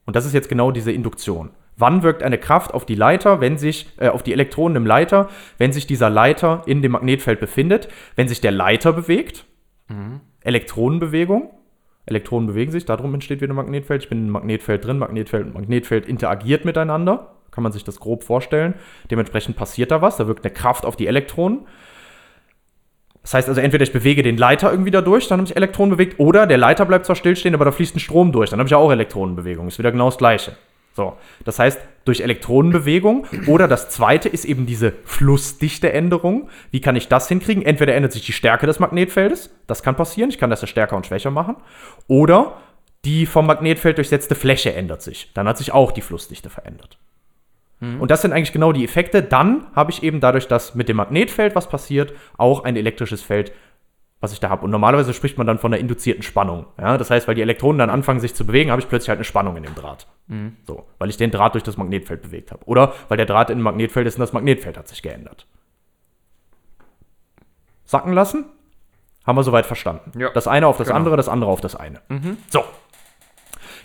[0.06, 1.52] Und das ist jetzt genau diese Induktion.
[1.78, 5.30] Wann wirkt eine Kraft auf die Leiter, wenn sich, äh, auf die Elektronen im Leiter,
[5.60, 7.88] wenn sich dieser Leiter in dem Magnetfeld befindet?
[8.16, 9.46] Wenn sich der Leiter bewegt,
[9.88, 10.22] mhm.
[10.42, 11.52] Elektronenbewegung,
[12.08, 14.04] Elektronen bewegen sich, darum entsteht wieder ein Magnetfeld.
[14.04, 17.36] Ich bin im Magnetfeld drin, Magnetfeld und Magnetfeld interagiert miteinander.
[17.52, 18.74] Kann man sich das grob vorstellen.
[19.12, 21.68] Dementsprechend passiert da was, da wirkt eine Kraft auf die Elektronen.
[23.22, 25.92] Das heißt also, entweder ich bewege den Leiter irgendwie da durch, dann habe ich Elektronen
[25.92, 28.68] bewegt, oder der Leiter bleibt zwar stillstehen, aber da fließt ein Strom durch, dann habe
[28.68, 29.68] ich auch Elektronenbewegung.
[29.68, 30.56] Ist wieder genau das Gleiche.
[30.98, 36.50] So, das heißt, durch Elektronenbewegung oder das zweite ist eben diese Flussdichteänderung.
[36.72, 37.64] Wie kann ich das hinkriegen?
[37.64, 40.96] Entweder ändert sich die Stärke des Magnetfeldes, das kann passieren, ich kann das ja stärker
[40.96, 41.56] und schwächer machen,
[42.08, 42.58] oder
[43.06, 45.32] die vom Magnetfeld durchsetzte Fläche ändert sich.
[45.36, 46.98] Dann hat sich auch die Flussdichte verändert.
[47.80, 48.02] Mhm.
[48.02, 49.22] Und das sind eigentlich genau die Effekte.
[49.22, 53.52] Dann habe ich eben dadurch, dass mit dem Magnetfeld was passiert, auch ein elektrisches Feld,
[54.20, 54.66] was ich da habe.
[54.66, 56.66] Und normalerweise spricht man dann von einer induzierten Spannung.
[56.80, 56.98] Ja?
[56.98, 59.26] Das heißt, weil die Elektronen dann anfangen, sich zu bewegen, habe ich plötzlich halt eine
[59.26, 60.08] Spannung in dem Draht.
[60.28, 60.58] Mhm.
[60.66, 62.66] So, weil ich den Draht durch das Magnetfeld bewegt habe.
[62.66, 65.46] Oder weil der Draht in dem Magnetfeld ist und das Magnetfeld hat sich geändert.
[67.86, 68.46] Sacken lassen?
[69.26, 70.18] Haben wir soweit verstanden.
[70.20, 70.30] Ja.
[70.30, 70.98] Das eine auf das genau.
[70.98, 72.02] andere, das andere auf das eine.
[72.10, 72.38] Mhm.
[72.50, 72.64] So.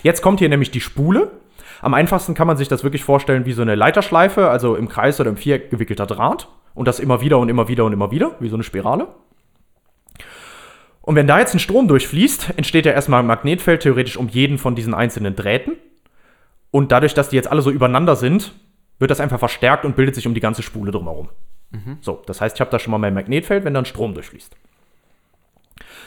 [0.01, 1.31] Jetzt kommt hier nämlich die Spule.
[1.81, 5.19] Am einfachsten kann man sich das wirklich vorstellen wie so eine Leiterschleife, also im Kreis
[5.19, 6.47] oder im Viereck gewickelter Draht.
[6.73, 9.07] Und das immer wieder und immer wieder und immer wieder, wie so eine Spirale.
[11.03, 14.57] Und wenn da jetzt ein Strom durchfließt, entsteht ja erstmal ein Magnetfeld theoretisch um jeden
[14.57, 15.73] von diesen einzelnen Drähten.
[16.71, 18.53] Und dadurch, dass die jetzt alle so übereinander sind,
[18.99, 21.27] wird das einfach verstärkt und bildet sich um die ganze Spule drumherum.
[21.71, 21.97] Mhm.
[21.99, 24.55] So, das heißt, ich habe da schon mal mein Magnetfeld, wenn dann Strom durchfließt.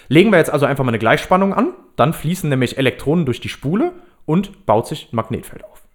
[0.09, 3.51] Legen wir jetzt also einfach mal eine Gleichspannung an, dann fließen nämlich Elektronen durch die
[3.51, 3.93] Spule
[4.25, 5.86] und baut sich ein Magnetfeld auf.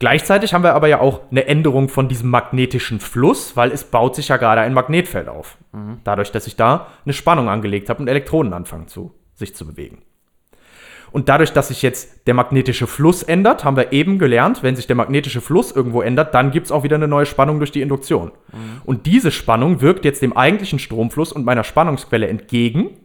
[0.00, 4.16] Gleichzeitig haben wir aber ja auch eine Änderung von diesem magnetischen Fluss, weil es baut
[4.16, 5.58] sich ja gerade ein Magnetfeld auf.
[5.72, 5.98] Mhm.
[6.04, 9.98] Dadurch, dass ich da eine Spannung angelegt habe und Elektronen anfangen zu, sich zu bewegen.
[11.12, 14.86] Und dadurch, dass sich jetzt der magnetische Fluss ändert, haben wir eben gelernt, wenn sich
[14.86, 17.82] der magnetische Fluss irgendwo ändert, dann gibt es auch wieder eine neue Spannung durch die
[17.82, 18.32] Induktion.
[18.52, 18.80] Mhm.
[18.86, 22.96] Und diese Spannung wirkt jetzt dem eigentlichen Stromfluss und meiner Spannungsquelle entgegen.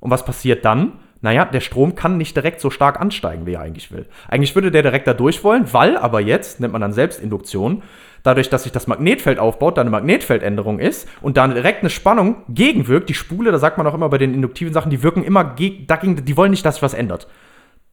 [0.00, 0.94] Und was passiert dann?
[1.22, 4.06] Naja, der Strom kann nicht direkt so stark ansteigen, wie er eigentlich will.
[4.28, 7.84] Eigentlich würde der direkt da durch wollen, weil aber jetzt, nennt man dann Selbstinduktion,
[8.24, 12.36] dadurch, dass sich das Magnetfeld aufbaut, da eine Magnetfeldänderung ist und da direkt eine Spannung
[12.48, 15.44] gegenwirkt, die Spule, da sagt man auch immer bei den induktiven Sachen, die wirken immer
[15.44, 17.28] dagegen, die wollen nicht, dass sich was ändert.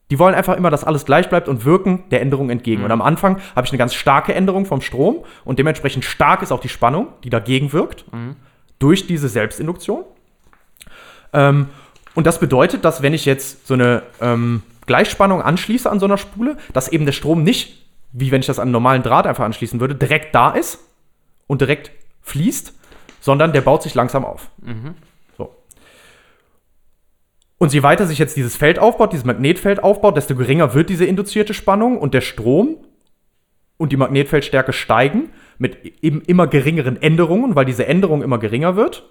[0.10, 2.80] Die wollen einfach immer, dass alles gleich bleibt und wirken der Änderung entgegen.
[2.80, 2.86] Mhm.
[2.86, 6.52] Und am Anfang habe ich eine ganz starke Änderung vom Strom und dementsprechend stark ist
[6.52, 8.36] auch die Spannung, die dagegen wirkt, mhm.
[8.80, 10.04] durch diese Selbstinduktion.
[11.32, 11.68] Ähm,
[12.16, 16.18] und das bedeutet, dass wenn ich jetzt so eine ähm, Gleichspannung anschließe an so einer
[16.18, 19.46] Spule, dass eben der Strom nicht, wie wenn ich das an einen normalen Draht einfach
[19.46, 20.80] anschließen würde, direkt da ist
[21.48, 21.92] und direkt
[22.22, 22.74] fließt,
[23.22, 24.50] sondern der baut sich langsam auf.
[24.62, 24.96] Mhm.
[25.38, 25.56] So.
[27.60, 31.06] Und je weiter sich jetzt dieses Feld aufbaut, dieses Magnetfeld aufbaut, desto geringer wird diese
[31.06, 32.78] induzierte Spannung und der Strom
[33.78, 39.04] und die Magnetfeldstärke steigen mit eben immer geringeren Änderungen, weil diese Änderung immer geringer wird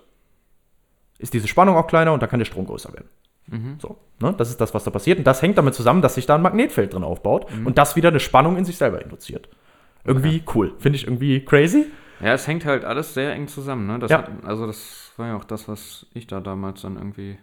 [1.18, 3.08] ist diese Spannung auch kleiner und dann kann der Strom größer werden.
[3.46, 3.78] Mhm.
[3.80, 4.34] So, ne?
[4.36, 5.18] Das ist das, was da passiert.
[5.18, 7.66] Und das hängt damit zusammen, dass sich da ein Magnetfeld drin aufbaut mhm.
[7.66, 9.48] und das wieder eine Spannung in sich selber induziert.
[10.04, 10.52] Irgendwie okay.
[10.54, 10.72] cool.
[10.78, 11.86] Finde ich irgendwie crazy.
[12.20, 13.98] Ja, es hängt halt alles sehr eng zusammen, ne?
[13.98, 14.18] Das Ja.
[14.18, 17.38] hat, also das war ja auch das, was ich da damals dann irgendwie.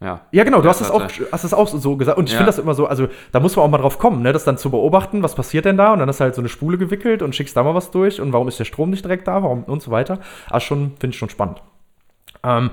[0.00, 0.22] Ja.
[0.32, 2.16] Ja, genau, du hast es auch, hast es auch so gesagt.
[2.16, 2.38] Und ich Ja.
[2.38, 4.56] finde das immer so, also da muss man auch mal drauf kommen, ne, das dann
[4.56, 5.92] zu beobachten, was passiert denn da?
[5.92, 8.20] Und dann hast du halt so eine Spule gewickelt und schickst da mal was durch
[8.20, 10.20] und warum ist der Strom nicht direkt da, warum und so weiter.
[10.48, 11.62] Also schon, finde ich schon spannend.
[12.42, 12.70] Ähm,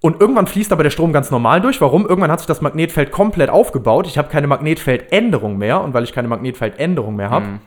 [0.00, 1.80] und irgendwann fließt aber der Strom ganz normal durch.
[1.80, 2.06] Warum?
[2.06, 4.06] Irgendwann hat sich das Magnetfeld komplett aufgebaut.
[4.06, 7.60] Ich habe keine Magnetfeldänderung mehr und weil ich keine Magnetfeldänderung mehr habe, Mhm.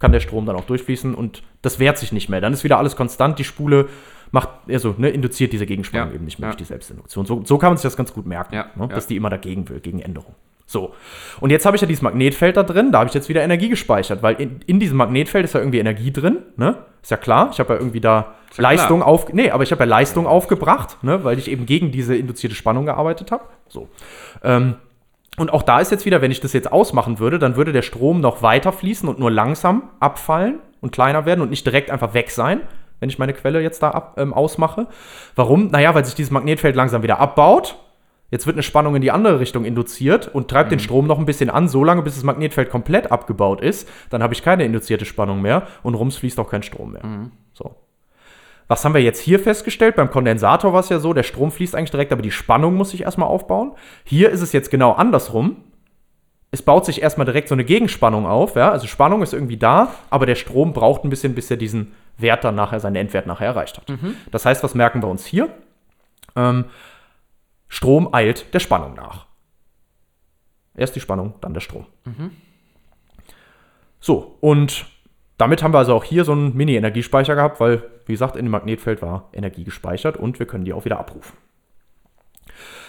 [0.00, 2.40] kann der Strom dann auch durchfließen und das wehrt sich nicht mehr.
[2.40, 3.38] Dann ist wieder alles konstant.
[3.38, 3.88] Die Spule
[4.32, 6.52] macht, also, ne, induziert diese Gegenspannung Ja, eben nicht mehr ja.
[6.52, 7.26] durch die Selbstinduktion.
[7.26, 9.68] So, so kann man sich das ganz gut merken, Ja, ne, dass die immer dagegen
[9.68, 10.34] will, gegen Änderung.
[10.66, 10.94] So.
[11.40, 13.68] Und jetzt habe ich ja dieses Magnetfeld da drin, da habe ich jetzt wieder Energie
[13.68, 16.76] gespeichert, weil in, in diesem Magnetfeld ist ja irgendwie Energie drin, ne?
[17.02, 17.50] Ist ja klar.
[17.52, 19.32] Ich habe ja irgendwie da ja Leistung auf.
[19.32, 22.86] Nee, aber ich habe ja Leistung aufgebracht, ne, weil ich eben gegen diese induzierte Spannung
[22.86, 23.44] gearbeitet habe.
[23.68, 23.88] So.
[24.42, 24.76] Ähm,
[25.36, 27.82] und auch da ist jetzt wieder, wenn ich das jetzt ausmachen würde, dann würde der
[27.82, 32.14] Strom noch weiter fließen und nur langsam abfallen und kleiner werden und nicht direkt einfach
[32.14, 32.60] weg sein,
[32.98, 34.86] wenn ich meine Quelle jetzt da ab, ähm, ausmache.
[35.36, 35.68] Warum?
[35.68, 37.76] Naja, weil sich dieses Magnetfeld langsam wieder abbaut.
[38.30, 41.26] Jetzt wird eine Spannung in die andere Richtung induziert und treibt den Strom noch ein
[41.26, 43.88] bisschen an, so lange, bis das Magnetfeld komplett abgebaut ist.
[44.08, 47.02] Dann habe ich keine induzierte Spannung mehr und rums fließt auch kein Strom mehr.
[47.52, 47.74] So.
[48.68, 49.96] Was haben wir jetzt hier festgestellt?
[49.96, 52.90] Beim Kondensator war es ja so, der Strom fließt eigentlich direkt, aber die Spannung muss
[52.90, 53.72] sich erstmal aufbauen.
[54.04, 55.56] Hier ist es jetzt genau andersrum.
[56.52, 58.70] Es baut sich erstmal direkt so eine Gegenspannung auf, ja?
[58.70, 62.44] Also Spannung ist irgendwie da, aber der Strom braucht ein bisschen, bis er diesen Wert
[62.44, 63.92] dann nachher, seinen Endwert nachher erreicht hat.
[64.30, 65.48] Das heißt, was merken wir uns hier?
[66.36, 66.66] Ähm,
[67.70, 69.24] Strom eilt der Spannung nach.
[70.76, 71.86] Erst die Spannung, dann der Strom.
[74.00, 74.86] So, und
[75.38, 78.50] damit haben wir also auch hier so einen Mini-Energiespeicher gehabt, weil, wie gesagt, in dem
[78.50, 81.36] Magnetfeld war Energie gespeichert und wir können die auch wieder abrufen.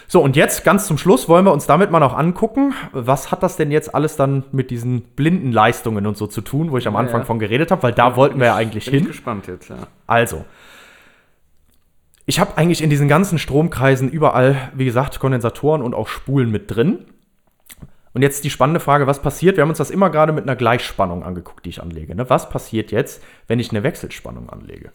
[0.07, 3.43] So, und jetzt ganz zum Schluss wollen wir uns damit mal noch angucken, was hat
[3.43, 6.87] das denn jetzt alles dann mit diesen blinden Leistungen und so zu tun, wo ich
[6.87, 7.25] am Ja, Anfang ja.
[7.25, 9.07] von geredet habe, weil da wollten wir ja eigentlich Bin ich hin.
[9.07, 9.77] gespannt jetzt, ja.
[10.07, 10.43] Also,
[12.25, 16.73] ich habe eigentlich in diesen ganzen Stromkreisen überall, wie gesagt, Kondensatoren und auch Spulen mit
[16.73, 17.05] drin.
[18.13, 19.57] Und jetzt die spannende Frage, was passiert?
[19.57, 22.13] Wir haben uns das immer gerade mit einer Gleichspannung angeguckt, die ich anlege.
[22.13, 22.29] Ne?
[22.29, 24.91] Was passiert jetzt, wenn ich eine Wechselspannung anlege?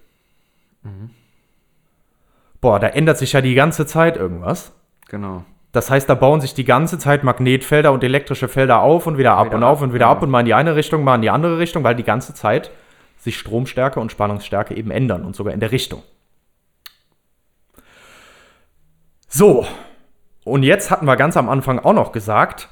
[2.60, 4.72] Boah, da ändert sich ja die ganze Zeit irgendwas.
[5.08, 5.44] Genau.
[5.72, 9.36] Das heißt, da bauen sich die ganze Zeit Magnetfelder und elektrische Felder auf und wieder
[9.36, 10.16] ab Wieder und auf ab, und wieder genau.
[10.16, 12.34] ab und mal in die eine Richtung, mal in die andere Richtung, weil die ganze
[12.34, 12.70] Zeit
[13.18, 16.02] sich Stromstärke und Spannungsstärke eben ändern und sogar in der Richtung.
[19.28, 19.66] So,
[20.44, 22.68] und jetzt hatten wir ganz am Anfang auch noch gesagt,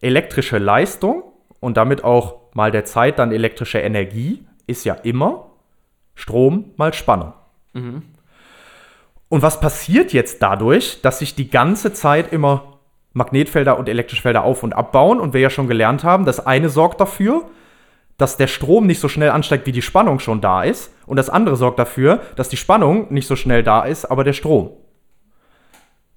[0.00, 1.22] elektrische Leistung
[1.60, 5.50] und damit auch mal der Zeit dann elektrische Energie ist ja immer
[6.14, 7.32] Strom mal Spannung.
[9.28, 12.78] Und was passiert jetzt dadurch, dass sich die ganze Zeit immer
[13.14, 15.18] Magnetfelder und elektrische Felder auf- und abbauen?
[15.20, 17.46] Und wir ja schon gelernt haben, das eine sorgt dafür,
[18.18, 20.92] dass der Strom nicht so schnell ansteigt, wie die Spannung schon da ist.
[21.06, 24.34] Und das andere sorgt dafür, dass die Spannung nicht so schnell da ist, aber der
[24.34, 24.70] Strom.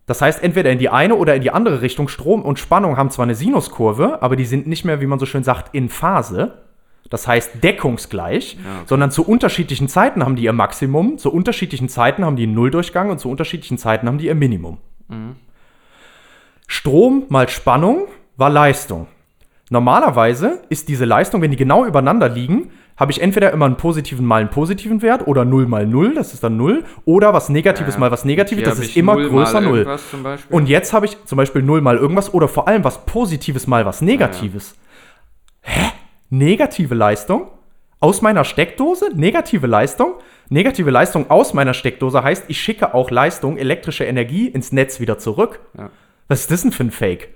[0.08, 2.08] Das heißt, entweder in die eine oder in die andere Richtung.
[2.08, 5.26] Strom und Spannung haben zwar eine Sinuskurve, aber die sind nicht mehr, wie man so
[5.26, 6.64] schön sagt, in Phase.
[7.10, 12.36] Das heißt deckungsgleich, sondern zu unterschiedlichen Zeiten haben die ihr Maximum, zu unterschiedlichen Zeiten haben
[12.36, 14.78] die einen Nulldurchgang und zu unterschiedlichen Zeiten haben die ihr Minimum.
[16.68, 19.08] Strom mal Spannung war Leistung.
[19.70, 24.26] Normalerweise ist diese Leistung, wenn die genau übereinander liegen, habe ich entweder immer einen positiven
[24.26, 27.94] mal einen positiven Wert oder 0 mal 0, das ist dann 0, oder was Negatives
[27.94, 29.78] Ja, mal was Negatives, das ist immer null größer mal 0.
[29.78, 30.56] irgendwas zum Beispiel.
[30.56, 33.86] Und jetzt habe ich zum Beispiel 0 mal irgendwas oder vor allem was Positives mal
[33.86, 34.76] was Negatives.
[35.62, 35.92] Hä?
[36.30, 37.48] Negative Leistung?
[38.00, 39.10] Aus meiner Steckdose?
[39.16, 40.16] Negative Leistung?
[40.50, 45.18] Negative Leistung aus meiner Steckdose heißt, ich schicke auch Leistung, elektrische Energie ins Netz wieder
[45.18, 45.60] zurück.
[45.78, 45.90] Ja.
[46.28, 47.30] Was ist das denn für ein Fake?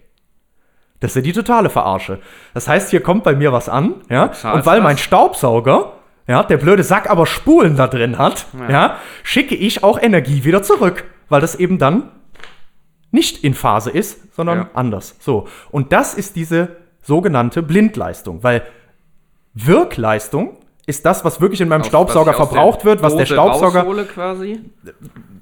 [1.02, 2.20] Das ist ja die totale Verarsche.
[2.54, 4.84] Das heißt, hier kommt bei mir was an, ja, zahlst und weil was.
[4.84, 5.92] mein Staubsauger,
[6.28, 8.96] ja, der blöde Sack aber Spulen da drin hat, ja.
[9.24, 12.04] schicke ich auch Energie wieder zurück, weil das eben dann
[13.12, 14.70] nicht in Phase ist, sondern Ja.
[14.74, 15.18] anders.
[15.20, 15.48] So.
[15.72, 18.62] Und das ist diese sogenannte Blindleistung, weil
[19.54, 24.60] Wirkleistung ist das, was wirklich in meinem Aus- Staubsauger verbraucht wird, was der Staubsauger quasi.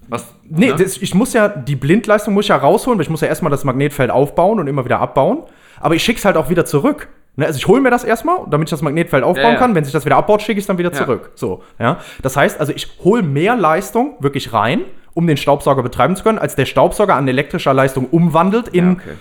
[0.10, 0.26] Was?
[0.50, 0.76] Nee, ne?
[0.76, 3.52] das, ich muss ja, die Blindleistung muss ich ja rausholen, weil ich muss ja erstmal
[3.52, 5.43] das Magnetfeld aufbauen und immer wieder abbauen.
[5.80, 7.08] Aber ich schicke es halt auch wieder zurück.
[7.36, 9.60] Ne, also ich hole mir das erstmal, damit ich das Magnetfeld aufbauen Ja, ja.
[9.60, 9.76] kann.
[9.76, 10.98] Wenn sich das wieder abbaut, schicke ich es dann wieder Ja.
[10.98, 11.32] zurück.
[11.36, 12.00] So, ja.
[12.22, 14.82] Das heißt, also ich hole mehr Leistung wirklich rein,
[15.13, 19.12] um den Staubsauger betreiben zu können, als der Staubsauger an elektrischer Leistung umwandelt in okay.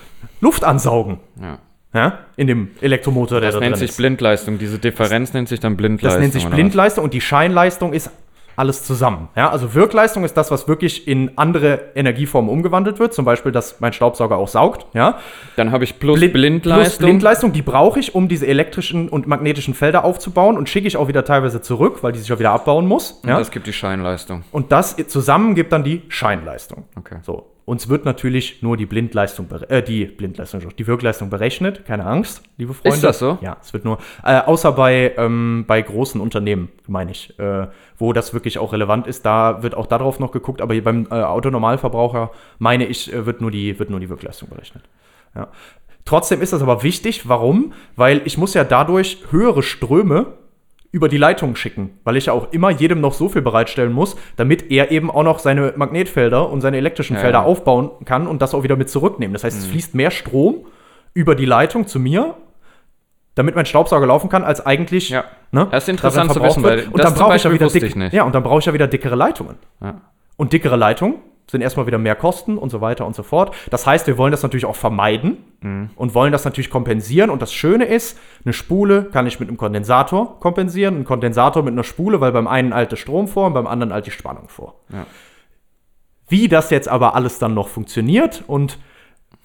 [0.41, 1.19] Luftansaugen.
[1.41, 1.59] Ja.
[1.95, 3.97] Ja, in dem Elektromotor, der Das da nennt drin sich ist.
[3.97, 4.59] Blindleistung.
[4.59, 6.21] Diese Differenz nennt sich dann Das Blindleistung.
[6.21, 6.47] nennt sich?
[6.47, 8.11] Blindleistung und die Scheinleistung ist
[8.59, 9.29] alles zusammen.
[9.37, 13.15] Ja, also Wirkleistung ist das, was wirklich in andere Energieformen umgewandelt wird.
[13.15, 14.87] Zum Beispiel, dass mein Staubsauger auch saugt.
[14.95, 15.19] Ja,
[15.57, 16.83] Dann habe ich plus Blind- Blindleistung.
[16.85, 20.97] Plus Blindleistung, die brauche ich, um diese elektrischen und magnetischen Felder aufzubauen und schicke ich
[20.97, 23.13] auch wieder teilweise zurück, weil die sich auch wieder abbauen muss.
[23.23, 23.39] Und Ja?
[23.39, 24.43] das gibt die Scheinleistung.
[24.53, 26.85] Und das zusammen gibt dann die Scheinleistung.
[26.97, 27.19] Okay.
[27.23, 27.47] So.
[27.65, 31.85] Uns wird natürlich nur die Blindleistung, äh, die Blindleistung, die Wirkleistung berechnet.
[31.85, 32.97] Keine Angst, liebe Freunde.
[32.97, 33.37] Ist das so?
[33.43, 37.67] Ja, es wird nur, äh, außer bei, ähm, bei großen Unternehmen, meine ich, äh,
[37.99, 41.07] wo das wirklich auch relevant ist, da wird auch darauf noch geguckt, aber hier beim
[41.11, 44.85] äh, Autonormalverbraucher, meine ich, äh, wird nur die, wird nur die Wirkleistung berechnet.
[45.35, 45.49] Ja.
[46.05, 47.29] Trotzdem ist das aber wichtig.
[47.29, 47.75] Warum?
[47.95, 50.39] Weil ich muss ja dadurch höhere Ströme
[50.91, 54.17] über die Leitung schicken, weil ich ja auch immer jedem noch so viel bereitstellen muss,
[54.37, 57.45] damit er eben auch noch seine Magnetfelder und seine elektrischen Ja, Felder ja.
[57.45, 59.35] aufbauen kann und das auch wieder mit zurücknehmen.
[59.35, 60.65] Das heißt, es fließt mehr Strom
[61.13, 62.37] über die Leitung zu mir,
[63.39, 65.11] damit mein Staubsauger laufen kann, als eigentlich.
[65.11, 65.25] Ja.
[65.53, 67.83] Ne, Das ist interessant zu wissen, weil und das dann brauche ich ja wieder dick,
[67.83, 68.13] ich.
[68.13, 69.57] Ja, und dann brauche ich ja wieder dickere Leitungen.
[69.81, 70.01] Ja.
[70.37, 71.17] Und dickere Leitungen
[71.51, 73.55] sind erstmal wieder mehr Kosten und so weiter und so fort.
[73.71, 75.91] Das heißt, wir wollen das natürlich auch vermeiden Mhm.
[75.97, 77.31] und wollen das natürlich kompensieren.
[77.31, 81.73] Und das Schöne ist, eine Spule kann ich mit einem Kondensator kompensieren, einen Kondensator mit
[81.73, 84.75] einer Spule, weil beim einen der Strom vor und beim anderen die Spannung vor.
[84.93, 85.07] Ja.
[86.29, 88.79] Wie das jetzt aber alles dann noch funktioniert und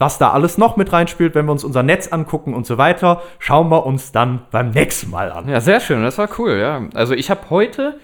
[0.04, 3.22] was da alles noch mit reinspielt, wenn wir uns unser Netz angucken und so weiter,
[3.40, 5.48] schauen wir uns dann beim nächsten Mal an.
[5.48, 6.82] Ja, sehr schön, das war cool, ja.
[6.94, 7.98] Also ich habe heute,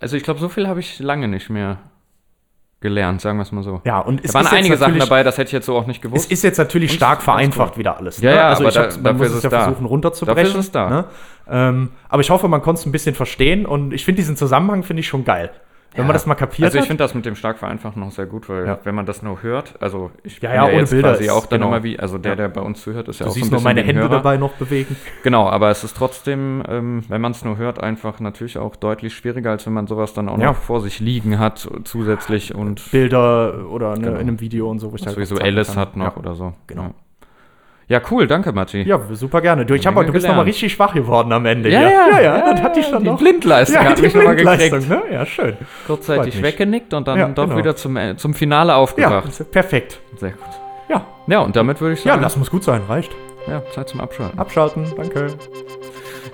[0.00, 1.76] also ich glaube, so viel habe ich lange nicht mehr
[2.80, 3.80] gelernt, sagen wir es mal so.
[3.84, 6.02] Ja, und Da waren einige Sachen dabei, das hätte ich jetzt so auch nicht Es
[6.02, 6.30] gewusst.
[6.32, 8.20] ist jetzt natürlich Und stark vereinfacht wieder alles.
[8.20, 8.36] Ja, ne?
[8.36, 9.64] ja, also aber ich da- man muss es es ja da.
[9.64, 10.44] versuchen runterzubrechen.
[10.44, 10.88] Dafür ist es da.
[10.88, 11.04] Ne?
[11.50, 14.84] Ähm, aber ich hoffe, man konnte es ein bisschen verstehen und ich finde diesen Zusammenhang
[14.84, 15.50] finde ich schon geil.
[15.94, 18.26] Wenn man das mal kapiert Also ich finde das mit dem stark vereinfachen noch sehr
[18.26, 18.78] gut, weil Ja.
[18.84, 21.60] wenn man das nur hört, also ich Ja, ja, ohne jetzt Bilder quasi auch dann
[21.60, 21.72] genau.
[21.72, 22.36] immer wie, also der, Ja.
[22.36, 24.10] der bei uns zuhört, ist ja Du auch so siehst ein nur meine Hände Hörer.
[24.10, 24.96] dabei noch bewegen.
[25.24, 29.14] Genau, aber es ist trotzdem, ähm, wenn man es nur hört, einfach natürlich auch deutlich
[29.14, 30.48] schwieriger, als wenn man sowas dann auch Ja.
[30.48, 34.12] noch vor sich liegen hat zusätzlich und Bilder oder ne, Genau.
[34.12, 36.16] in einem Video und so, wo ich was halt Visuelles zeigen hat noch Ja.
[36.16, 36.52] oder so.
[36.66, 36.90] genau.
[37.88, 37.98] Ja.
[37.98, 38.82] Ja, cool, danke, Matti.
[38.82, 39.64] Ja, super gerne.
[39.64, 41.70] Du, ich hab, du bist nochmal richtig schwach geworden am Ende.
[41.70, 41.88] Ja, hier.
[41.90, 43.18] ja, ja, ja, das hatte ich dann die noch.
[43.18, 45.04] Blindleistung ja, hat die mich nochmal Blindleistung, gekriegt.
[45.08, 45.14] ne?
[45.14, 45.56] Ja, schön.
[45.86, 47.56] Kurzzeitig weggenickt und dann Ja, doch genau.
[47.56, 49.50] wieder zum, äh, zum Finale Ja, aufgebracht.
[49.50, 50.00] perfekt.
[50.18, 50.40] Sehr gut.
[50.90, 53.10] Ja, Ja, und damit würde ich ja, sagen, lass muss gut sein, reicht.
[53.48, 54.38] ja, Zeit zum Abschalten.
[54.38, 55.28] Abschalten, danke.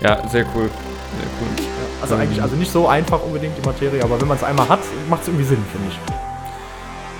[0.01, 0.63] Ja, sehr cool.
[0.69, 1.65] Sehr cool.
[2.01, 4.79] Also eigentlich, also nicht so einfach unbedingt die Materie, aber wenn man es einmal hat,
[5.09, 6.24] macht es irgendwie Sinn, finde ich.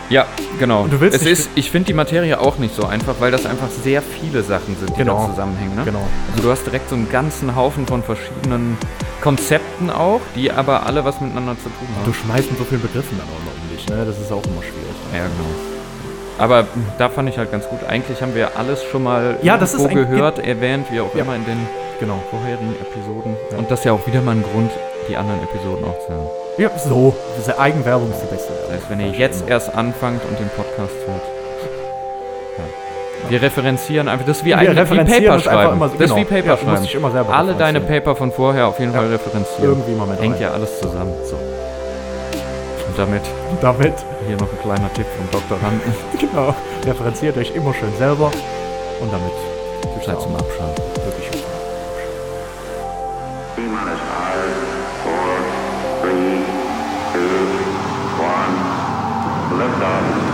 [0.10, 0.26] Ja,
[0.60, 0.84] genau.
[0.84, 3.46] Und du willst es ist, ich finde die Materie auch nicht so einfach, weil das
[3.46, 5.22] einfach sehr viele Sachen sind, die Genau.
[5.26, 5.76] da zusammenhängen.
[5.76, 5.82] Ne?
[5.84, 6.06] Genau.
[6.32, 8.78] Also du hast direkt so einen ganzen Haufen von verschiedenen
[9.22, 12.14] Konzepten auch, die aber alle was miteinander zu tun Du haben.
[12.14, 14.06] schmeißt mit so vielen Begriffen dann auch noch um dich, ne?
[14.06, 14.96] Das ist auch immer schwierig.
[15.14, 15.50] Ja, genau.
[16.38, 16.68] Aber
[17.00, 17.80] da fand ich halt ganz gut.
[17.88, 21.22] Eigentlich haben wir alles schon mal Ja, das ist gehört, erwähnt, wie auch Ja.
[21.22, 21.66] immer in den
[22.00, 22.22] Genau.
[22.30, 23.36] vorherigen Episoden.
[23.52, 23.58] Ja.
[23.58, 24.70] Und das ist ja auch wieder mal ein Grund,
[25.08, 26.28] die anderen Episoden auch zu hören.
[26.58, 27.14] Ja, so.
[27.38, 28.54] Diese Eigenwerbung ist die beste.
[28.68, 31.22] Das heißt, wenn ihr jetzt erst anfangt und den Podcast hört.
[32.58, 33.30] Ja.
[33.32, 35.74] Wir referenzieren einfach, das ist wie, eigentlich wie Paper schreiben.
[35.74, 36.16] immer- das genau.
[36.16, 36.88] ist wie Paper Ja, schreiben.
[36.94, 37.82] immer selber Alle deine.
[37.82, 39.00] Paper von vorher auf jeden Ja.
[39.00, 39.64] Fall referenzieren.
[39.64, 40.42] Irgendwie mal mit Hängt rein.
[40.42, 41.14] ja alles zusammen.
[41.26, 41.36] So.
[41.36, 43.22] Und damit
[43.62, 43.94] Damit,
[44.28, 45.82] hier noch ein kleiner Tipp vom Doktoranden.
[46.20, 46.54] genau,
[46.86, 48.32] referenziert euch immer schön selber
[49.02, 50.84] und damit Zeit zum Abschalten.
[51.06, 51.45] wirklich
[59.68, 60.25] love.